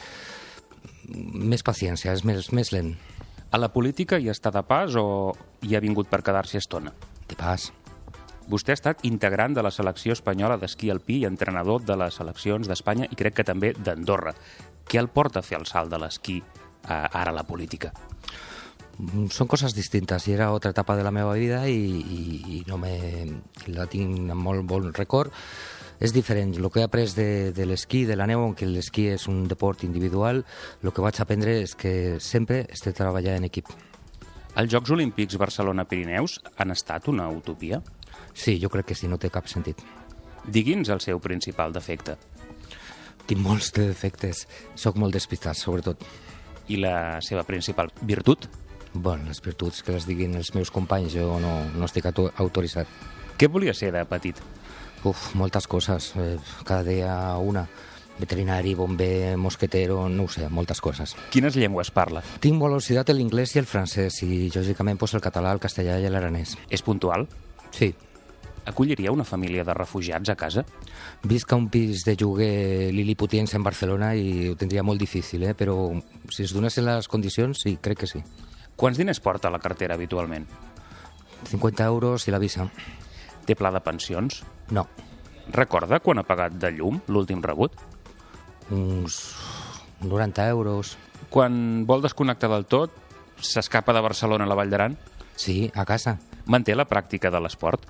més 1.13 1.67
paciència, 1.67 2.17
és 2.17 2.25
més, 2.25 2.49
més 2.57 2.73
lent. 2.73 2.95
A 3.53 3.61
la 3.61 3.69
política 3.75 4.17
hi 4.17 4.31
està 4.33 4.53
de 4.55 4.65
pas 4.65 4.97
o 4.97 5.35
hi 5.67 5.77
ha 5.77 5.85
vingut 5.85 6.09
per 6.09 6.23
quedar-s'hi 6.25 6.63
estona? 6.63 6.95
De 7.29 7.37
pas. 7.37 7.69
Vostè 8.51 8.75
ha 8.75 8.79
estat 8.79 9.05
integrant 9.07 9.55
de 9.55 9.63
la 9.63 9.71
selecció 9.71 10.15
espanyola 10.17 10.57
d'esquí 10.59 10.91
alpí 10.91 11.21
i 11.21 11.27
entrenador 11.29 11.85
de 11.87 11.95
les 12.01 12.17
seleccions 12.19 12.67
d'Espanya 12.67 13.07
i 13.07 13.19
crec 13.19 13.37
que 13.39 13.47
també 13.47 13.71
d'Andorra. 13.77 14.33
Què 14.91 14.99
el 14.99 15.11
porta 15.15 15.39
a 15.39 15.47
fer 15.47 15.61
el 15.61 15.69
salt 15.71 15.93
de 15.93 16.01
l'esquí 16.03 16.41
eh, 16.41 16.89
ara 16.91 17.31
a 17.31 17.37
la 17.37 17.45
política? 17.47 17.93
Són 19.33 19.49
coses 19.49 19.73
distintes 19.77 20.27
i 20.27 20.35
era 20.35 20.49
altra 20.51 20.73
etapa 20.75 20.97
de 20.99 21.05
la 21.07 21.13
meva 21.15 21.37
vida 21.39 21.63
i, 21.71 21.79
i, 21.79 22.25
i 22.57 22.63
no 22.67 22.77
me, 22.81 22.97
la 23.71 23.87
tinc 23.89 24.33
amb 24.35 24.43
molt 24.49 24.67
bon 24.67 24.91
record. 24.99 25.31
És 26.01 26.15
diferent. 26.17 26.55
El 26.57 26.67
que 26.73 26.81
he 26.81 26.89
après 26.89 27.15
de, 27.15 27.53
de 27.53 27.69
l'esquí, 27.69 28.03
de 28.09 28.17
la 28.17 28.27
neu, 28.27 28.49
que 28.57 28.67
l'esquí 28.67 29.07
és 29.13 29.29
un 29.29 29.45
deport 29.49 29.85
individual, 29.85 30.43
el 30.83 30.93
que 30.97 31.05
vaig 31.05 31.21
aprendre 31.21 31.59
és 31.61 31.77
que 31.77 31.93
sempre 32.25 32.65
has 32.73 32.83
de 32.83 32.97
treballar 32.97 33.37
en 33.39 33.47
equip. 33.47 33.71
Els 34.59 34.73
Jocs 34.73 34.91
Olímpics 34.91 35.39
Barcelona-Pirineus 35.39 36.41
han 36.59 36.73
estat 36.75 37.07
una 37.13 37.29
utopia? 37.31 37.79
Sí, 38.35 38.59
jo 38.63 38.71
crec 38.73 38.91
que 38.91 38.99
sí, 38.99 39.09
no 39.09 39.19
té 39.19 39.31
cap 39.31 39.49
sentit. 39.51 39.83
Digui'ns 40.47 40.89
el 40.89 41.03
seu 41.05 41.21
principal 41.21 41.73
defecte. 41.73 42.17
Tinc 43.27 43.43
molts 43.45 43.71
de 43.77 43.87
defectes. 43.91 44.47
Soc 44.75 44.97
molt 44.99 45.15
despistat, 45.15 45.59
sobretot. 45.59 46.03
I 46.71 46.81
la 46.81 47.21
seva 47.23 47.45
principal 47.45 47.91
virtut? 48.03 48.49
Bueno, 48.93 49.29
les 49.29 49.43
virtuts 49.43 49.85
que 49.87 49.95
les 49.95 50.07
diguin 50.07 50.35
els 50.35 50.51
meus 50.55 50.71
companys, 50.75 51.15
jo 51.15 51.37
no, 51.43 51.53
no 51.77 51.87
estic 51.87 52.09
autoritzat. 52.11 52.89
Què 53.39 53.49
volia 53.49 53.75
ser 53.75 53.93
de 53.95 54.03
petit? 54.09 54.41
Uf, 55.05 55.31
moltes 55.39 55.69
coses. 55.71 56.11
Eh, 56.17 56.37
cada 56.65 56.83
dia 56.85 57.15
una. 57.39 57.69
Veterinari, 58.21 58.75
bomber, 58.77 59.37
mosquetero, 59.41 60.03
no 60.13 60.27
ho 60.27 60.29
sé, 60.29 60.49
moltes 60.53 60.83
coses. 60.85 61.15
Quines 61.33 61.57
llengües 61.57 61.89
parla? 61.95 62.21
Tinc 62.43 62.61
velocitat 62.61 63.15
l'inglès 63.15 63.55
i 63.55 63.63
el 63.63 63.69
francès 63.71 64.19
i, 64.27 64.51
lògicament, 64.53 64.99
pues, 65.01 65.15
el 65.17 65.25
català, 65.25 65.55
el 65.57 65.63
castellà 65.63 65.97
i 65.97 66.11
l'aranès. 66.11 66.59
És 66.69 66.85
puntual? 66.85 67.25
Sí. 67.71 67.95
Acolliria 68.67 69.13
una 69.13 69.25
família 69.25 69.65
de 69.65 69.75
refugiats 69.75 70.31
a 70.31 70.37
casa? 70.37 70.65
Visc 71.25 71.53
a 71.53 71.57
un 71.57 71.69
pis 71.73 72.05
de 72.05 72.15
lloguer 72.15 72.93
liliputiens 72.93 73.55
en 73.57 73.65
Barcelona 73.65 74.13
i 74.15 74.51
ho 74.51 74.57
tindria 74.59 74.85
molt 74.87 75.01
difícil, 75.01 75.47
eh? 75.49 75.55
però 75.57 75.91
si 76.29 76.45
es 76.45 76.53
donessin 76.55 76.87
les 76.87 77.09
condicions, 77.09 77.65
sí, 77.65 77.79
crec 77.83 78.05
que 78.05 78.11
sí. 78.11 78.21
Quants 78.77 79.01
diners 79.01 79.21
porta 79.21 79.49
a 79.49 79.55
la 79.55 79.61
cartera 79.61 79.97
habitualment? 79.97 80.47
50 81.51 81.85
euros 81.85 82.29
i 82.29 82.35
la 82.35 82.41
visa. 82.41 82.69
Té 83.49 83.57
pla 83.57 83.73
de 83.73 83.81
pensions? 83.85 84.43
No. 84.77 84.87
Recorda 85.51 85.99
quan 86.05 86.21
ha 86.21 86.27
pagat 86.29 86.55
de 86.61 86.71
llum 86.77 87.01
l'últim 87.09 87.43
rebut? 87.43 87.75
Uns 88.71 89.23
90 90.05 90.49
euros. 90.53 90.97
Quan 91.31 91.87
vol 91.89 92.05
desconnectar 92.05 92.51
del 92.53 92.69
tot, 92.71 92.95
s'escapa 93.41 93.97
de 93.97 94.05
Barcelona 94.05 94.47
a 94.47 94.51
la 94.51 94.59
Vall 94.59 94.71
d'Aran? 94.71 94.97
Sí, 95.35 95.71
a 95.75 95.85
casa. 95.89 96.19
Manté 96.51 96.75
la 96.75 96.89
pràctica 96.89 97.31
de 97.31 97.39
l'esport? 97.39 97.85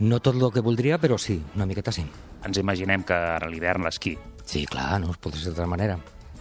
No 0.00 0.20
tot 0.24 0.38
el 0.38 0.46
que 0.54 0.62
voldria, 0.64 0.96
però 1.02 1.18
sí, 1.20 1.36
una 1.56 1.66
miqueta 1.68 1.92
sí. 1.92 2.04
Ens 2.46 2.60
imaginem 2.60 3.02
que 3.04 3.16
ara 3.16 3.48
a 3.48 3.50
l'hivern 3.50 3.84
l'esquí. 3.84 4.14
Sí, 4.48 4.62
clar, 4.70 5.00
no 5.02 5.10
es 5.12 5.18
pot 5.20 5.36
ser 5.36 5.50
d'altra 5.50 5.66
manera. 5.68 5.98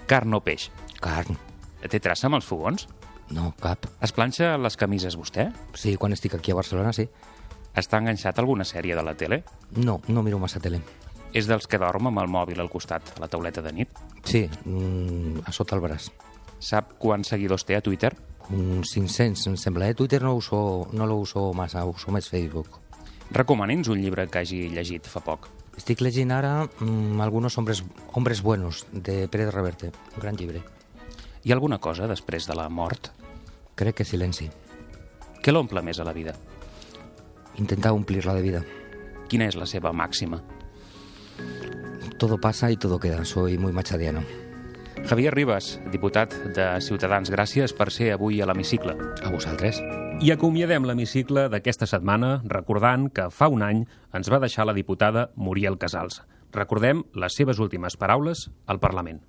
Carn 0.08 0.38
o 0.38 0.40
peix? 0.46 0.70
Carn. 1.04 1.36
Té 1.84 2.00
traça 2.00 2.30
amb 2.30 2.38
els 2.40 2.48
fogons? 2.48 2.88
No, 3.36 3.50
cap. 3.60 3.90
Es 4.04 4.14
planxa 4.16 4.54
les 4.62 4.80
camises 4.80 5.18
vostè? 5.20 5.50
Sí, 5.76 5.98
quan 6.00 6.16
estic 6.16 6.38
aquí 6.38 6.54
a 6.54 6.60
Barcelona, 6.62 6.94
sí. 6.96 7.10
Està 7.76 8.00
enganxat 8.00 8.40
a 8.40 8.46
alguna 8.46 8.64
sèrie 8.64 8.96
de 8.96 9.04
la 9.04 9.18
tele? 9.20 9.42
No, 9.76 10.00
no 10.08 10.24
miro 10.24 10.40
massa 10.40 10.64
tele. 10.64 10.80
És 11.36 11.50
dels 11.50 11.68
que 11.68 11.82
dorm 11.82 12.08
amb 12.08 12.24
el 12.24 12.32
mòbil 12.32 12.64
al 12.64 12.72
costat, 12.72 13.18
a 13.18 13.26
la 13.26 13.28
tauleta 13.28 13.62
de 13.66 13.76
nit? 13.82 14.00
Sí, 14.24 14.46
mm, 14.48 15.44
a 15.44 15.52
sota 15.52 15.76
el 15.76 15.84
braç. 15.84 16.08
Sap 16.60 16.96
quants 16.98 17.30
seguidors 17.30 17.66
té 17.68 17.78
a 17.78 17.84
Twitter? 17.86 18.14
Uns 18.50 18.94
500, 18.96 19.48
em 19.52 19.58
sembla. 19.60 19.90
Eh? 19.90 19.96
Twitter 19.98 20.22
no, 20.24 20.36
uso, 20.36 20.88
no 20.94 21.06
lo 21.06 21.18
uso 21.22 21.52
massa, 21.54 21.86
uso 21.86 22.14
més 22.16 22.30
Facebook. 22.32 22.80
Recomani'ns 23.36 23.90
un 23.92 24.02
llibre 24.02 24.28
que 24.32 24.40
hagi 24.40 24.68
llegit 24.72 25.08
fa 25.12 25.22
poc. 25.22 25.50
Estic 25.78 26.02
llegint 26.02 26.32
ara 26.34 26.64
mm, 26.66 27.20
Algunos 27.22 27.58
hombres, 27.60 27.84
hombres 28.14 28.42
buenos, 28.42 28.86
de 28.92 29.28
Pérez 29.28 29.54
Reverte. 29.54 29.92
Un 30.16 30.24
gran 30.24 30.38
llibre. 30.40 30.64
Hi 31.44 31.52
ha 31.52 31.56
alguna 31.56 31.78
cosa 31.78 32.08
després 32.08 32.48
de 32.48 32.56
la 32.58 32.70
mort? 32.70 33.12
Crec 33.78 34.00
que 34.00 34.08
silenci. 34.08 34.50
Què 35.44 35.54
l'omple 35.54 35.84
més 35.86 36.00
a 36.00 36.08
la 36.08 36.16
vida? 36.16 36.34
Intentar 37.62 37.94
omplir-la 37.94 38.34
de 38.34 38.42
vida. 38.42 38.64
Quina 39.30 39.48
és 39.52 39.60
la 39.60 39.68
seva 39.70 39.94
màxima? 39.94 40.42
Todo 42.18 42.40
pasa 42.42 42.72
y 42.72 42.78
todo 42.78 43.00
queda. 43.00 43.24
Soy 43.26 43.58
muy 43.58 43.72
machadiano. 43.72 44.47
Javier 45.08 45.32
Ribas, 45.32 45.78
diputat 45.88 46.34
de 46.52 46.66
Ciutadans, 46.84 47.30
gràcies 47.32 47.72
per 47.72 47.88
ser 47.96 48.10
avui 48.12 48.42
a 48.44 48.48
l'hemicicle. 48.50 48.92
A 49.24 49.30
vosaltres. 49.32 49.80
I 50.20 50.34
acomiadem 50.34 50.84
l'hemicicle 50.84 51.46
d'aquesta 51.48 51.88
setmana 51.88 52.42
recordant 52.52 53.08
que 53.16 53.30
fa 53.32 53.48
un 53.48 53.64
any 53.64 53.86
ens 54.12 54.28
va 54.28 54.42
deixar 54.44 54.66
la 54.68 54.76
diputada 54.76 55.30
Muriel 55.36 55.80
Casals. 55.80 56.20
Recordem 56.52 57.06
les 57.16 57.40
seves 57.40 57.64
últimes 57.64 57.96
paraules 57.96 58.50
al 58.68 58.82
Parlament. 58.84 59.22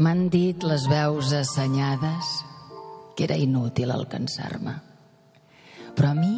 M'han 0.00 0.30
dit 0.32 0.64
les 0.64 0.88
veus 0.88 1.34
assenyades 1.36 2.32
que 3.16 3.28
era 3.28 3.36
inútil 3.36 3.92
alcançar-me. 3.92 4.78
Però 5.96 6.12
a 6.12 6.16
mi 6.16 6.32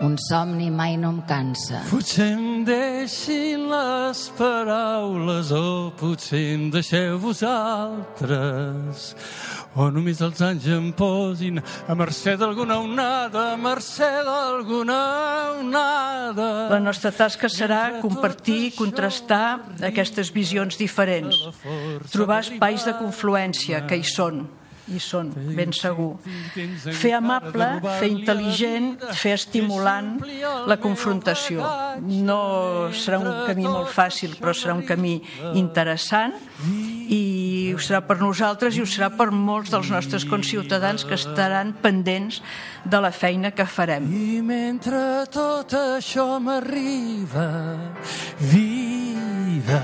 un 0.00 0.16
somni 0.18 0.70
mai 0.70 0.96
no 0.96 1.10
em 1.12 1.20
cansa. 1.28 1.82
Potser 1.90 2.32
em 2.32 2.64
deixin 2.64 3.68
les 3.68 4.28
paraules 4.38 5.52
o 5.52 5.92
potser 6.00 6.54
em 6.56 6.70
deixeu 6.72 7.18
vosaltres 7.20 9.14
o 9.78 9.86
només 9.94 10.18
els 10.24 10.40
anys 10.42 10.66
em 10.72 10.88
posin 10.96 11.60
a 11.60 11.94
mercè 11.94 12.34
d'alguna 12.40 12.80
onada, 12.82 13.52
a 13.52 13.58
mercè 13.60 14.10
d'alguna 14.26 15.00
onada. 15.60 16.48
La 16.72 16.80
nostra 16.82 17.12
tasca 17.14 17.48
serà 17.52 18.00
compartir 18.02 18.58
i 18.66 18.72
contrastar 18.74 19.60
aquestes 19.86 20.32
visions 20.34 20.80
diferents, 20.80 21.36
trobar 22.10 22.40
espais 22.42 22.88
de 22.88 22.96
confluència 22.98 23.84
que 23.86 24.00
hi 24.00 24.06
són, 24.06 24.48
hi 24.88 25.00
són, 25.02 25.30
ben 25.56 25.74
segur. 25.76 26.14
Fer 26.96 27.12
amable, 27.18 27.68
fer 28.00 28.08
intel·ligent, 28.10 28.94
fer 29.16 29.34
estimulant 29.36 30.16
la 30.70 30.78
confrontació. 30.82 31.66
No 32.00 32.40
serà 32.96 33.20
un 33.20 33.30
camí 33.48 33.66
molt 33.68 33.92
fàcil, 33.94 34.38
però 34.40 34.54
serà 34.56 34.76
un 34.78 34.86
camí 34.88 35.18
interessant 35.58 36.36
i 37.10 37.72
ho 37.74 37.80
serà 37.82 38.00
per 38.06 38.18
nosaltres 38.20 38.76
i 38.76 38.82
ho 38.82 38.88
serà 38.88 39.10
per 39.14 39.30
molts 39.34 39.72
dels 39.74 39.90
nostres 39.92 40.26
conciutadans 40.30 41.04
que 41.06 41.18
estaran 41.18 41.72
pendents 41.82 42.40
de 42.84 43.00
la 43.02 43.10
feina 43.10 43.50
que 43.50 43.66
farem. 43.66 44.06
I 44.10 44.40
mentre 44.46 45.26
tot 45.34 45.74
això 45.78 46.28
m'arriba, 46.42 47.48
vida, 48.52 49.82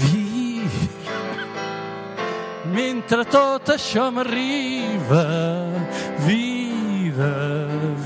vida, 0.00 0.13
mentre 2.74 3.24
tot 3.30 3.70
això 3.74 4.10
m'arriba, 4.10 5.24
vida, 6.26 7.32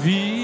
vida. 0.04 0.38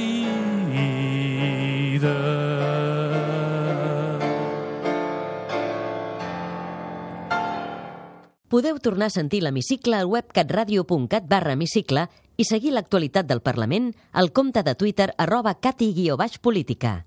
Podeu 8.54 8.78
tornar 8.78 9.08
a 9.10 9.10
sentir 9.10 9.40
l'hemicicle 9.42 9.96
al 9.98 10.06
web 10.06 10.28
catradio.cat 10.30 11.24
barra 11.26 11.56
hemicicle 11.56 12.06
i 12.38 12.44
seguir 12.46 12.70
l'actualitat 12.76 13.26
del 13.26 13.42
Parlament 13.42 13.90
al 14.12 14.30
compte 14.30 14.62
de 14.62 14.76
Twitter 14.78 15.10
arroba 15.18 15.56
cati-política. 15.58 17.00